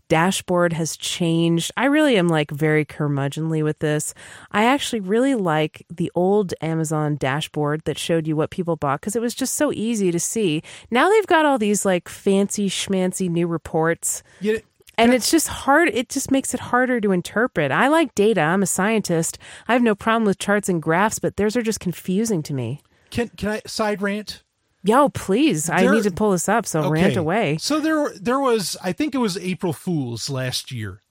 [0.09, 1.71] dashboard has changed.
[1.77, 4.13] I really am like very curmudgeonly with this.
[4.51, 9.15] I actually really like the old Amazon dashboard that showed you what people bought because
[9.15, 10.63] it was just so easy to see.
[10.91, 14.23] Now they've got all these like fancy schmancy new reports.
[14.41, 14.61] You,
[14.97, 15.89] And it's just hard.
[15.93, 17.71] It just makes it harder to interpret.
[17.71, 18.41] I like data.
[18.41, 19.37] I'm a scientist.
[19.67, 22.81] I have no problem with charts and graphs, but theirs are just confusing to me.
[23.11, 24.43] can can I side rant?
[24.83, 25.69] Yo, please.
[25.69, 27.57] I There- need to pull this up, so rant away.
[27.59, 31.01] So there there was I think it was April Fools last year.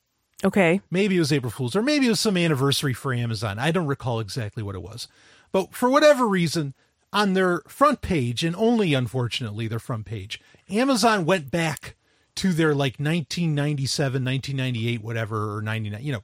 [0.44, 0.80] Okay.
[0.90, 3.58] Maybe it was April Fools, or maybe it was some anniversary for Amazon.
[3.58, 5.08] I don't recall exactly what it was.
[5.52, 6.74] But for whatever reason,
[7.12, 10.40] on their front page, and only unfortunately their front page,
[10.70, 11.96] Amazon went back
[12.36, 16.22] to their like 1997, 1998, whatever, or 99, you know,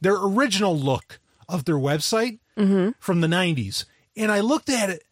[0.00, 2.90] their original look of their website Mm-hmm.
[2.98, 3.86] from the 90s.
[4.16, 5.04] And I looked at it,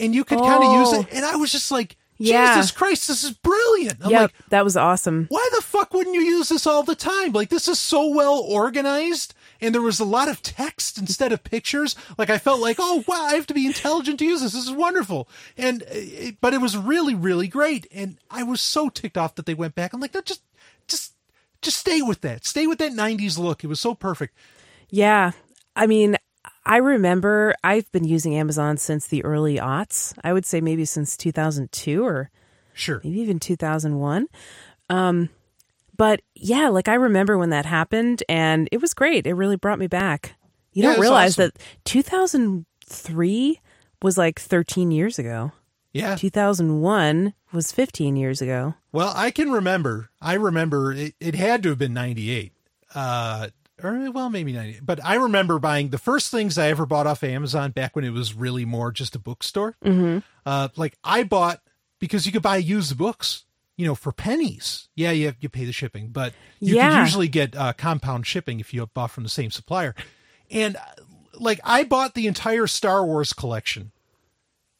[0.00, 1.00] and you could kind of use Oh.
[1.00, 2.54] it, and I was just like, Yeah.
[2.54, 3.98] Jesus Christ, this is brilliant.
[4.02, 4.20] I'm yep.
[4.22, 5.26] like, that was awesome.
[5.28, 7.32] why the fuck wouldn't you use this all the time?
[7.32, 11.42] Like this is so well organized and there was a lot of text instead of
[11.44, 11.94] pictures.
[12.18, 14.52] Like I felt like, oh wow, I have to be intelligent to use this.
[14.52, 15.28] This is wonderful.
[15.58, 19.34] And uh, it, but it was really really great and I was so ticked off
[19.36, 19.92] that they went back.
[19.92, 20.42] I'm like, no, just
[20.88, 21.12] just
[21.62, 22.46] just stay with that.
[22.46, 23.64] Stay with that 90s look.
[23.64, 24.34] It was so perfect.
[24.88, 25.32] Yeah.
[25.74, 26.16] I mean,
[26.66, 30.12] I remember I've been using Amazon since the early aughts.
[30.24, 32.30] I would say maybe since 2002 or
[32.74, 33.00] Sure.
[33.04, 34.26] maybe even 2001.
[34.90, 35.30] Um,
[35.96, 39.26] but yeah, like I remember when that happened and it was great.
[39.26, 40.34] It really brought me back.
[40.72, 41.52] You Yeah, don't realize awesome.
[41.56, 43.60] that 2003
[44.02, 45.52] was like 13 years ago.
[45.92, 46.16] Yeah.
[46.16, 48.74] 2001 was 15 years ago.
[48.92, 50.10] Well, I can remember.
[50.20, 52.52] I remember it, it had to have been 98.
[52.94, 53.48] Uh,
[53.82, 54.84] or well, maybe 98.
[54.84, 58.10] But I remember buying the first things I ever bought off Amazon back when it
[58.10, 59.76] was really more just a bookstore.
[59.84, 60.18] Mm-hmm.
[60.44, 61.60] Uh, like I bought
[61.98, 63.44] because you could buy used books,
[63.76, 64.88] you know, for pennies.
[64.94, 66.90] Yeah, you have, you pay the shipping, but you Yeah.
[66.90, 69.94] could usually get uh, compound shipping if you bought from the same supplier.
[70.50, 70.80] And uh,
[71.34, 73.92] like I bought the entire Star Wars collection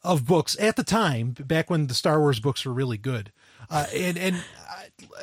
[0.03, 3.31] of books at the time, back when the Star Wars books were really good.
[3.69, 4.43] Uh, and and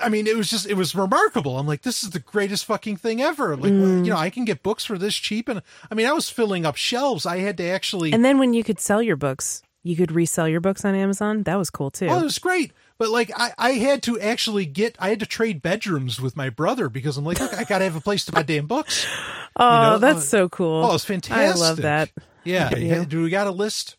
[0.02, 1.58] I, mean, it was just it was remarkable.
[1.58, 3.56] I'm like, this is the greatest fucking thing ever.
[3.56, 4.04] Like, Mm.
[4.04, 6.64] you know, I can get books for this cheap, and I mean, I was filling
[6.64, 7.26] up shelves.
[7.26, 8.12] I had to actually.
[8.12, 11.42] And then when you could sell your books, you could resell your books on Amazon.
[11.42, 12.06] That was cool too.
[12.06, 12.72] Oh, it was great.
[12.98, 16.50] But like I, I had to actually get I had to trade bedrooms with my
[16.50, 19.06] brother because I'm like, look, I gotta have a place to buy damn books.
[19.56, 20.84] oh, know, that's uh, so cool.
[20.84, 21.56] Oh, it's fantastic.
[21.56, 22.10] I love that.
[22.44, 22.70] Yeah.
[22.76, 23.04] You.
[23.04, 23.96] Do we got a list?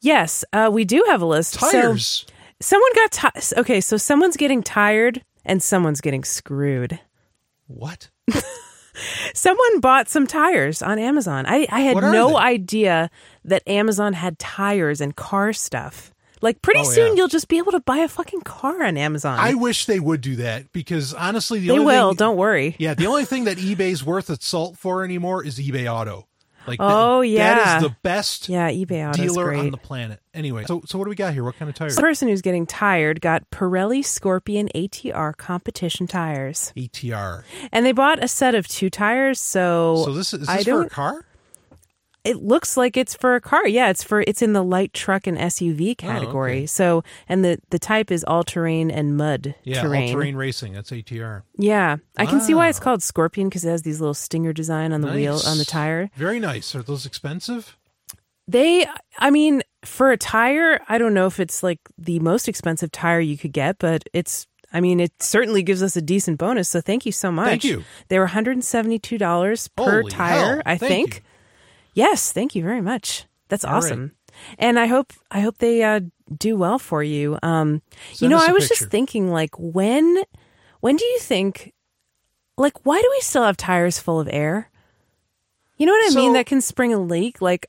[0.00, 1.54] Yes, uh, we do have a list.
[1.54, 2.26] So- Tires.
[2.60, 3.80] Someone got ti- okay.
[3.80, 6.98] So someone's getting tired and someone's getting screwed.
[7.66, 8.10] what?
[9.34, 11.44] Someone bought some tires on Amazon.
[11.46, 12.34] I, I had no they?
[12.36, 13.10] idea
[13.44, 16.14] that Amazon had tires and car stuff.
[16.40, 17.14] Like pretty Oh, soon yeah.
[17.16, 19.38] you'll just be able to buy a fucking car on Amazon.
[19.38, 22.10] I wish they would do that because honestly, the they will.
[22.12, 22.74] thing, Don't worry.
[22.78, 26.26] Yeah, the only thing that eBay's worth its salt for anymore is eBay Auto.
[26.66, 27.54] Like, Oh, that yeah.
[27.54, 29.58] that is the best Yeah, eBay Auto's dealer great.
[29.60, 30.20] on the planet.
[30.34, 31.44] Anyway, so so what do we got here?
[31.44, 31.96] What kind of tires?
[31.96, 37.44] The person who's getting tired got Pirelli Scorpion ATR competition tires, ATR.
[37.72, 39.40] and they bought a set of two tires.
[39.40, 40.90] So, So this is, is I this for a don't.
[40.90, 41.24] car?
[42.26, 43.66] It looks like it's for a car.
[43.68, 46.66] Yeah, it's for it's in the light truck and SUV Oh, category.
[46.66, 50.08] So, and the the type is all terrain and mud Yeah, terrain.
[50.08, 50.72] all terrain racing.
[50.72, 51.42] That's ATR.
[51.56, 54.92] Yeah, I can see why it's called Scorpion because it has these little stinger design
[54.92, 56.10] on the wheel on the tire.
[56.16, 56.74] Very nice.
[56.74, 57.76] Are those expensive?
[58.48, 58.86] They,
[59.18, 63.18] I mean, for a tire, I don't know if it's like the most expensive tire
[63.20, 64.46] you could get, but it's.
[64.72, 66.68] I mean, it certainly gives us a decent bonus.
[66.68, 67.48] So thank you so much.
[67.48, 67.84] Thank you.
[68.08, 70.54] They were one hundred and seventy-two dollars per Holy tire.
[70.56, 70.62] hell.
[70.66, 71.14] I Thank think.
[71.16, 71.20] you.
[71.96, 73.24] Yes, thank you very much.
[73.48, 73.78] That's All right.
[73.82, 74.12] awesome.
[74.58, 76.00] And I hope I hope they uh,
[76.36, 77.38] do well for you.
[77.42, 77.80] Um,
[78.18, 78.80] you know, I was picture.
[78.84, 80.22] just thinking, like, when
[80.80, 81.72] when do you think,
[82.58, 84.70] like, why do we still have tires full of air?
[85.78, 86.32] You know what I So- mean?
[86.34, 87.40] That can spring a leak.
[87.40, 87.66] Like,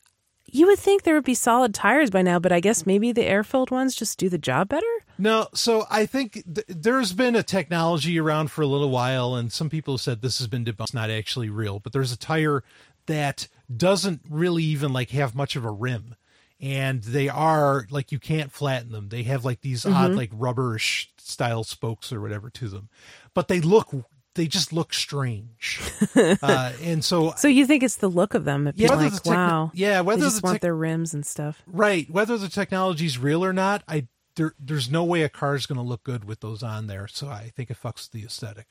[0.52, 3.24] you would think there would be solid tires by now, but I guess maybe the
[3.26, 4.86] air filled ones just do the job better.
[5.18, 9.52] No, so I think th- there's been a technology around for a little while, and
[9.54, 10.84] some people have said this has been debunked.
[10.84, 12.64] It's not actually real, but there's a tire
[13.08, 16.16] that doesn't really even like have much of a rim,
[16.60, 19.10] and they are like you can't flatten them.
[19.10, 22.90] They have like these odd like rubberish style spokes or whatever to them,
[23.34, 23.94] but they look
[24.38, 25.82] they just look strange,
[26.16, 28.68] uh, and so So you think it's the look of them?
[28.68, 31.62] If Yeah, like, the wow, yeah, whether they just the want their rims and stuff.
[31.68, 32.10] Right.
[32.10, 34.08] Whether the technology's real or not, I
[34.38, 37.08] there there's no way a car's going to look good with those on there.
[37.08, 38.68] So I think it fucks the aesthetic.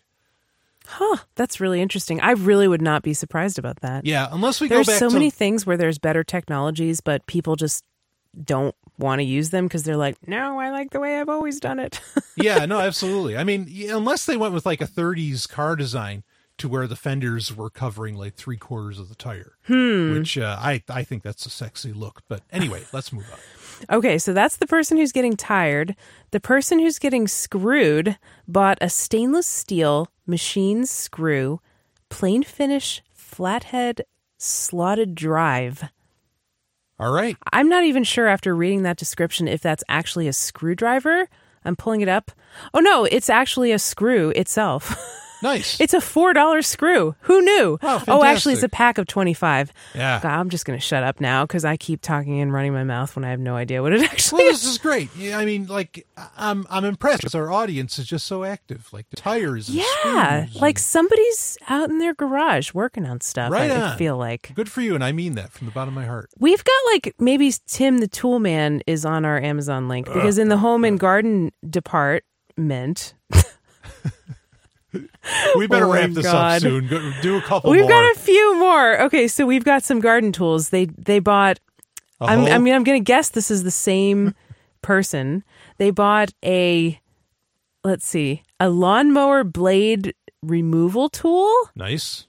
[0.87, 1.17] Huh?
[1.35, 2.21] That's really interesting.
[2.21, 4.05] I really would not be surprised about that.
[4.07, 7.27] Yeah, unless we there's go back so to many things where there's better technologies, but
[7.27, 7.85] people just
[8.45, 11.59] don't want to use them because they're like, no, I like the way I've always
[11.61, 12.01] done it.
[12.37, 13.37] yeah, no, absolutely.
[13.37, 16.23] I mean, unless they went with like a 30s car design
[16.59, 20.13] to where the fenders were covering like three quarters of the tire, Hmm.
[20.15, 22.23] which uh, I I think that's a sexy look.
[22.29, 23.39] But anyway, let's move on.
[23.91, 25.97] Okay, so that's the person who's getting tired.
[26.31, 31.61] The person who's getting screwed bought a stainless steel machine screw,
[32.09, 34.03] plain finish, flathead,
[34.39, 35.85] slotted drive.
[36.99, 37.37] All right.
[37.53, 41.29] I'm not even sure after reading that description if that's actually a screwdriver.
[41.65, 42.31] I'm pulling it up.
[42.73, 44.97] Oh no, it's actually a screw itself.
[45.47, 45.81] Nice.
[45.81, 47.15] It's a four dollar screw.
[47.21, 47.79] Who knew?
[47.81, 49.73] Oh, actually, it's a pack of twenty five.
[49.95, 50.19] Yeah.
[50.21, 53.15] God, I'm just gonna shut up now because I keep talking and running my mouth
[53.15, 54.63] when I have no idea what it actually well, is.
[54.63, 55.09] this is great.
[55.17, 56.05] Yeah, I mean, like
[56.37, 57.21] I'm I'm impressed.
[57.21, 58.89] because Our audience is just so active.
[58.93, 59.71] Like the tires.
[59.71, 63.53] Yeah, like and- somebody's out in their garage working on stuff.
[63.53, 63.99] Right I, I on.
[63.99, 66.29] feel like good for you, and I mean that from the bottom of my heart.
[66.41, 70.49] we've got like maybe Tim the Tool Man is on our Amazon link because in
[70.49, 70.99] the uh, home and uh.
[70.99, 73.15] garden department,
[75.57, 76.57] We better Oh wrap this God.
[76.57, 76.87] up soon.
[76.89, 77.91] Go, do a couple we've more.
[77.91, 79.01] got a few more.
[79.03, 80.69] Okay, so we've got some garden tools.
[80.71, 81.59] They they bought
[82.21, 84.35] I mean, I'm going to guess this is the same
[84.83, 85.45] person.
[85.77, 86.99] They bought a,
[87.85, 91.53] let's see, a lawnmower blade removal tool.
[91.75, 92.27] nice.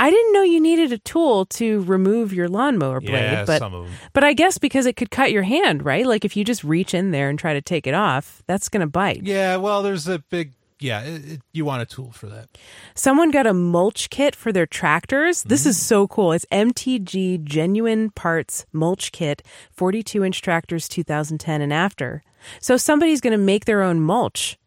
[0.00, 3.74] I didn't know you needed a tool to remove your lawnmower blade, Yeah, but some
[3.74, 3.92] of them.
[4.14, 6.06] but I guess because it could cut your hand, right?
[6.06, 8.80] Like if you just reach in there and try to take it off, that's going
[8.80, 9.22] to bite.
[9.24, 10.52] Yeah, well, there's a big.
[10.80, 12.48] Yeah, it, it, you want a tool for that.
[12.94, 15.42] Someone got a mulch kit for their tractors.
[15.42, 15.68] This Mm.
[15.68, 16.32] is so cool.
[16.32, 22.22] It's MTD Genuine Parts Mulch Kit, 42 inch tractors 2010 and after.
[22.60, 24.58] So somebody's going to make their own mulch.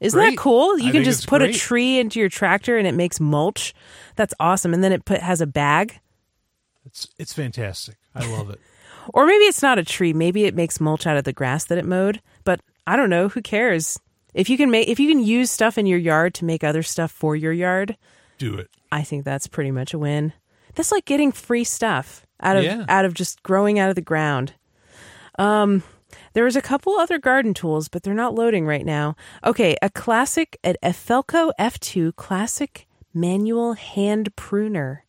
[0.00, 0.30] Isn't Great.
[0.30, 0.78] that cool?
[0.78, 3.72] You I can just put a tree into your tractor and it makes mulch.
[4.16, 4.72] That's awesome.
[4.74, 6.00] And then it put, has a bag.
[6.84, 7.96] It's it's fantastic.
[8.14, 8.58] I love it.
[9.14, 10.12] Or maybe it's not a tree.
[10.12, 12.22] Maybe it makes mulch out of the grass that it mowed.
[12.44, 13.28] But I don't know.
[13.28, 13.98] Who cares?
[14.34, 16.82] If you can make, if you can use stuff in your yard to make other
[16.82, 17.96] stuff for your yard,
[18.38, 18.68] Do it.
[18.90, 20.32] I think that's pretty much a win.
[20.74, 22.84] That's like getting free stuff out of Yeah.
[22.88, 24.54] out of just growing out of the ground.
[25.38, 25.82] Um
[26.34, 29.16] there was a couple other garden tools, but they're not loading right now.
[29.44, 35.04] Okay, a classic an Efelco F2 classic manual hand pruner.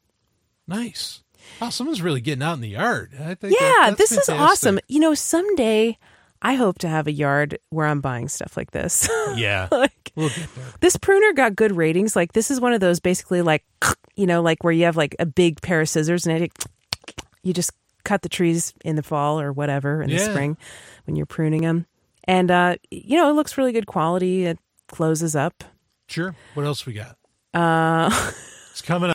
[0.67, 1.23] Nice.
[1.61, 3.13] Oh, someone's really getting out in the yard.
[3.19, 3.53] I think.
[3.59, 4.79] Yeah, that- this is awesome.
[4.87, 5.97] You know, someday
[6.43, 9.09] I hope to have a yard where I'm buying stuff like this.
[9.35, 10.29] Yeah, like we'll
[10.79, 12.15] this pruner got good ratings.
[12.15, 13.63] Like this is one of those basically like
[14.15, 16.65] you know like where you have like a big pair of scissors and it,
[17.43, 17.71] you just
[18.03, 20.57] cut the trees in the fall or whatever in the spring
[21.05, 21.87] when you're pruning them.
[22.25, 24.45] And uh you know it looks really good quality.
[24.45, 25.63] It closes up.
[26.07, 26.35] Sure.
[26.53, 27.17] What else we got?
[27.53, 28.09] Uh
[28.71, 29.12] It's coming up.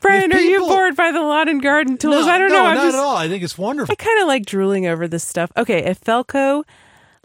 [0.00, 2.26] Brian, If are you bored by the lawn and garden tools?
[2.26, 2.64] no, I don't no, know.
[2.66, 3.16] I'm not just at all.
[3.16, 3.92] I think it's wonderful.
[3.92, 5.50] I kind of like drooling over this stuff.
[5.56, 6.64] Okay, a Felco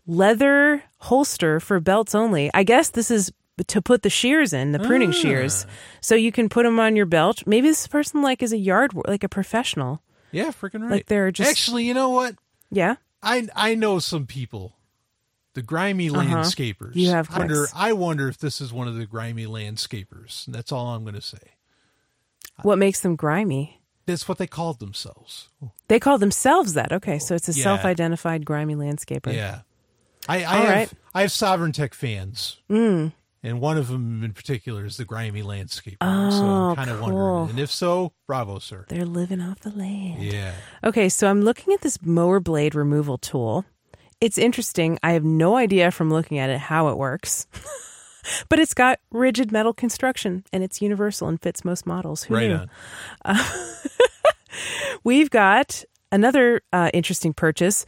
[0.05, 2.49] leather holster for belts only.
[2.53, 3.32] I guess this is
[3.67, 5.71] to put the shears in, the pruning shears, Ah.
[6.01, 7.43] so you can put them on your belt.
[7.47, 10.01] Maybe this person like is a yard like a professional.
[10.32, 10.91] Yeah, freaking right.
[10.91, 12.36] Like they're just Actually, you know what?
[12.69, 12.95] yeah.
[13.23, 14.75] I I know some people,
[15.55, 16.89] the grimy landscapers.
[16.89, 16.99] Uh-huh.
[16.99, 17.67] You have wonder.
[17.75, 20.45] I wonder if this is one of the grimy landscapers.
[20.45, 21.39] That's all I'm going to say.
[22.63, 23.73] What makes them grimy?
[24.05, 25.49] that's what they called themselves.
[25.89, 26.93] They call themselves that.
[26.93, 27.63] Okay, so it's a Yeah.
[27.63, 29.33] self-identified grimy landscaper.
[29.33, 29.61] Yeah,
[30.29, 30.89] I, I have right.
[31.13, 33.11] I have Sovryn Tech fans, mm.
[33.43, 35.97] and one of them in particular is the grimy landscaper.
[35.99, 37.13] so Oh, I'm kind of cool.
[37.13, 38.85] wondering, and if so, bravo, sir.
[38.87, 40.23] They're living off the land.
[40.23, 40.53] Yeah,
[40.85, 43.65] Okay, so I'm looking at this mower blade removal tool.
[44.21, 44.97] It's interesting.
[45.03, 47.45] I have no idea from looking at it how it works.
[48.49, 52.23] but it's got rigid metal construction and it's universal and fits most models.
[52.23, 52.65] Who right knew?
[53.25, 53.38] on.
[55.03, 57.86] We've got another uh, interesting purchase.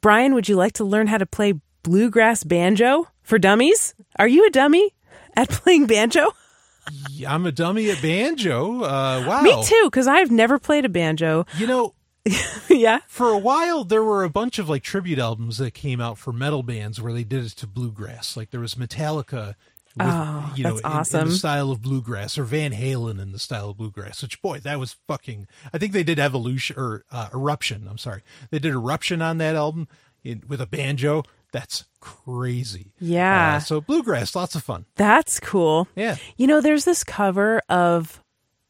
[0.00, 3.94] Brian, would you like to learn how to play bluegrass banjo for dummies?
[4.18, 4.94] Are you a dummy
[5.36, 6.28] at playing banjo?
[7.28, 8.82] I'm a dummy at banjo.
[8.82, 11.44] Uh, wow, Me too, because I've never played a banjo.
[11.58, 11.94] You know,
[12.68, 13.00] yeah.
[13.08, 16.32] for a while there were a bunch of like tribute albums that came out for
[16.32, 18.36] metal bands where they did it to bluegrass.
[18.36, 19.54] Like there was Metallica.
[19.96, 21.28] With, Oh, you know, that's in- in, awesome.
[21.30, 24.22] the style of bluegrass, or Van Halen in the style of bluegrass.
[24.22, 25.48] Which boy, that was fucking.
[25.72, 27.88] I think they did Evolution or uh, Eruption.
[27.90, 29.88] I'm sorry, they did Eruption on that album
[30.22, 31.24] in, with a banjo.
[31.52, 32.92] That's crazy.
[33.00, 33.56] Yeah.
[33.56, 34.84] Uh, so bluegrass, lots of fun.
[34.94, 35.88] That's cool.
[35.96, 36.16] Yeah.
[36.36, 38.22] You know, there's this cover of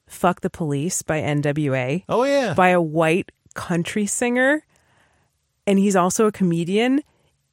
[0.06, 2.54] Fuck the Police by NWA Oh yeah.
[2.54, 4.64] by a white country singer,
[5.66, 7.02] and he's also a comedian.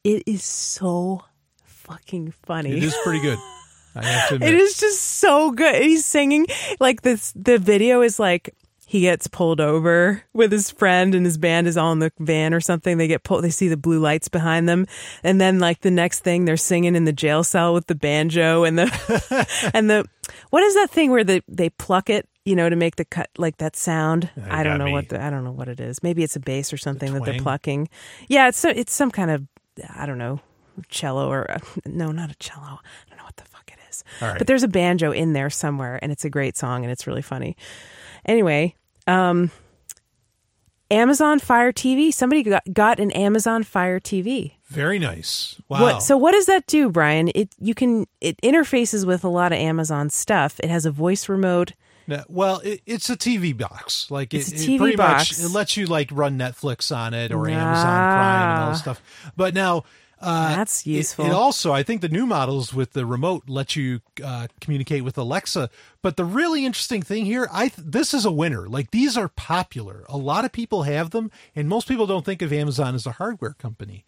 [0.04, 1.24] It is so
[1.64, 2.70] fucking funny.
[2.76, 3.38] it is pretty good.
[3.94, 4.54] I have to admit.
[4.54, 5.82] It is just so good.
[5.82, 6.46] He's singing
[6.80, 7.32] like this.
[7.34, 8.54] The video is like
[8.88, 12.54] he gets pulled over with his friend, and his band is all in the van
[12.54, 12.96] or something.
[12.96, 13.44] They get pulled.
[13.44, 14.86] They see the blue lights behind them,
[15.22, 18.64] and then like the next thing, they're singing in the jail cell with the banjo
[18.64, 20.06] and the and the
[20.48, 22.26] what is that thing where they they pluck it.
[22.46, 24.30] You know, to make the cut like that sound.
[24.48, 24.92] I don't know me.
[24.92, 26.02] what the, I don't know what it is.
[26.02, 27.90] Maybe it's a bass or something that they're plucking.
[28.26, 29.46] Yeah, it's so, it's some kind of
[29.94, 30.40] I don't know
[30.88, 32.64] cello or uh, no, not a cello.
[32.64, 34.02] I don't know what the fuck it is.
[34.22, 34.38] Right.
[34.38, 37.20] But there's a banjo in there somewhere, and it's a great song, and it's really
[37.20, 37.54] funny.
[38.28, 38.76] Anyway,
[39.08, 39.50] um,
[40.90, 42.12] Amazon Fire TV.
[42.12, 44.52] Somebody got, got an Amazon Fire TV.
[44.68, 45.60] Very nice.
[45.68, 45.80] Wow.
[45.82, 46.02] What?
[46.02, 47.30] So what does that do, Brian?
[47.34, 50.60] It you can it interfaces with a lot of Amazon stuff.
[50.60, 51.72] It has a voice remote.
[52.06, 54.10] No, well, it, it's a TV box.
[54.10, 55.38] Like It's it, a it pretty box.
[55.38, 58.78] much it lets you like run Netflix on it or Amazon Prime and all this
[58.78, 58.82] Ah.
[58.82, 59.32] stuff.
[59.36, 59.84] But now
[60.20, 61.26] uh, That's it- useful.
[61.26, 65.16] It, also, I think, the new models with the remote let you uh, communicate with
[65.18, 65.70] Alexa.
[66.02, 68.68] But the really interesting thing here, I th- this is a winner.
[68.68, 70.04] Like these are popular.
[70.08, 73.12] A lot of people have them, and most people don't think of Amazon as a
[73.12, 74.04] hardware company.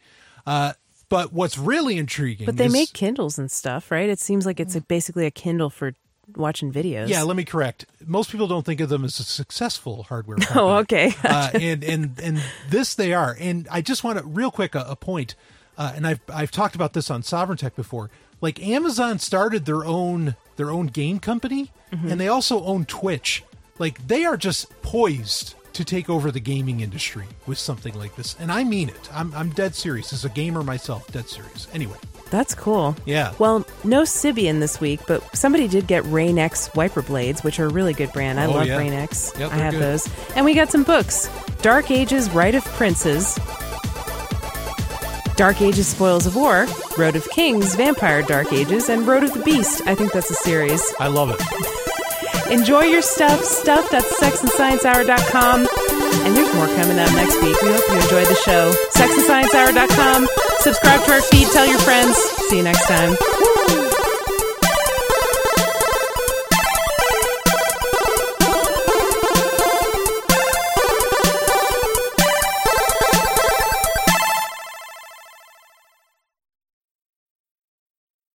[0.47, 0.73] Uh,
[1.09, 4.09] but what's really intriguing, But they is- make Kindles and stuff, right?
[4.09, 5.93] It seems like it's a, basically a Kindle for
[6.37, 7.09] watching videos.
[7.09, 7.87] Yeah, let me correct.
[8.07, 10.61] Most people don't think of them as a successful hardware company.
[10.61, 11.13] Oh, okay.
[11.25, 13.37] uh, and and and this they are.
[13.41, 15.35] And I just want to real quick a, a point.
[15.81, 18.11] Uh, and I've I've talked about this on Sovryn Tech before.
[18.43, 22.09] Like Amazon started their own their own game company, Mm-hmm.
[22.13, 23.43] and they also own Twitch.
[23.79, 28.37] Like they are just poised to take over the gaming industry with something like this.
[28.39, 29.09] And I mean it.
[29.13, 30.13] I'm I'm dead serious.
[30.13, 31.67] As a gamer myself, dead serious.
[31.73, 31.97] Anyway,
[32.31, 32.95] That's cool.
[33.07, 33.33] Yeah.
[33.39, 37.71] Well, no Sibian this week, but somebody did get Rain-X wiper blades, which are a
[37.73, 38.39] really good brand.
[38.39, 38.77] I Oh, love yeah.
[38.77, 39.33] Rain-X.
[39.39, 39.83] Yep, I have good.
[39.83, 40.09] those.
[40.37, 41.29] And we got some books.
[41.63, 43.37] Dark Ages, Rite of Princes.
[45.41, 46.69] Dark Ages, Spoils of War.
[46.99, 49.81] Road of Kings, Vampire Dark Ages, and Road of the Beast.
[49.87, 50.83] I think that's a series.
[50.99, 52.53] I love it.
[52.53, 53.43] Enjoy your stuff.
[53.43, 55.61] Stuff at sexandsciencehour.com.
[56.27, 57.59] And there's more coming up next week.
[57.63, 58.71] We hope you enjoyed the show.
[58.93, 60.29] Sexandsciencehour.com.
[60.59, 61.49] Subscribe to our feed.
[61.55, 62.19] Tell your friends.
[62.51, 63.17] See you next time.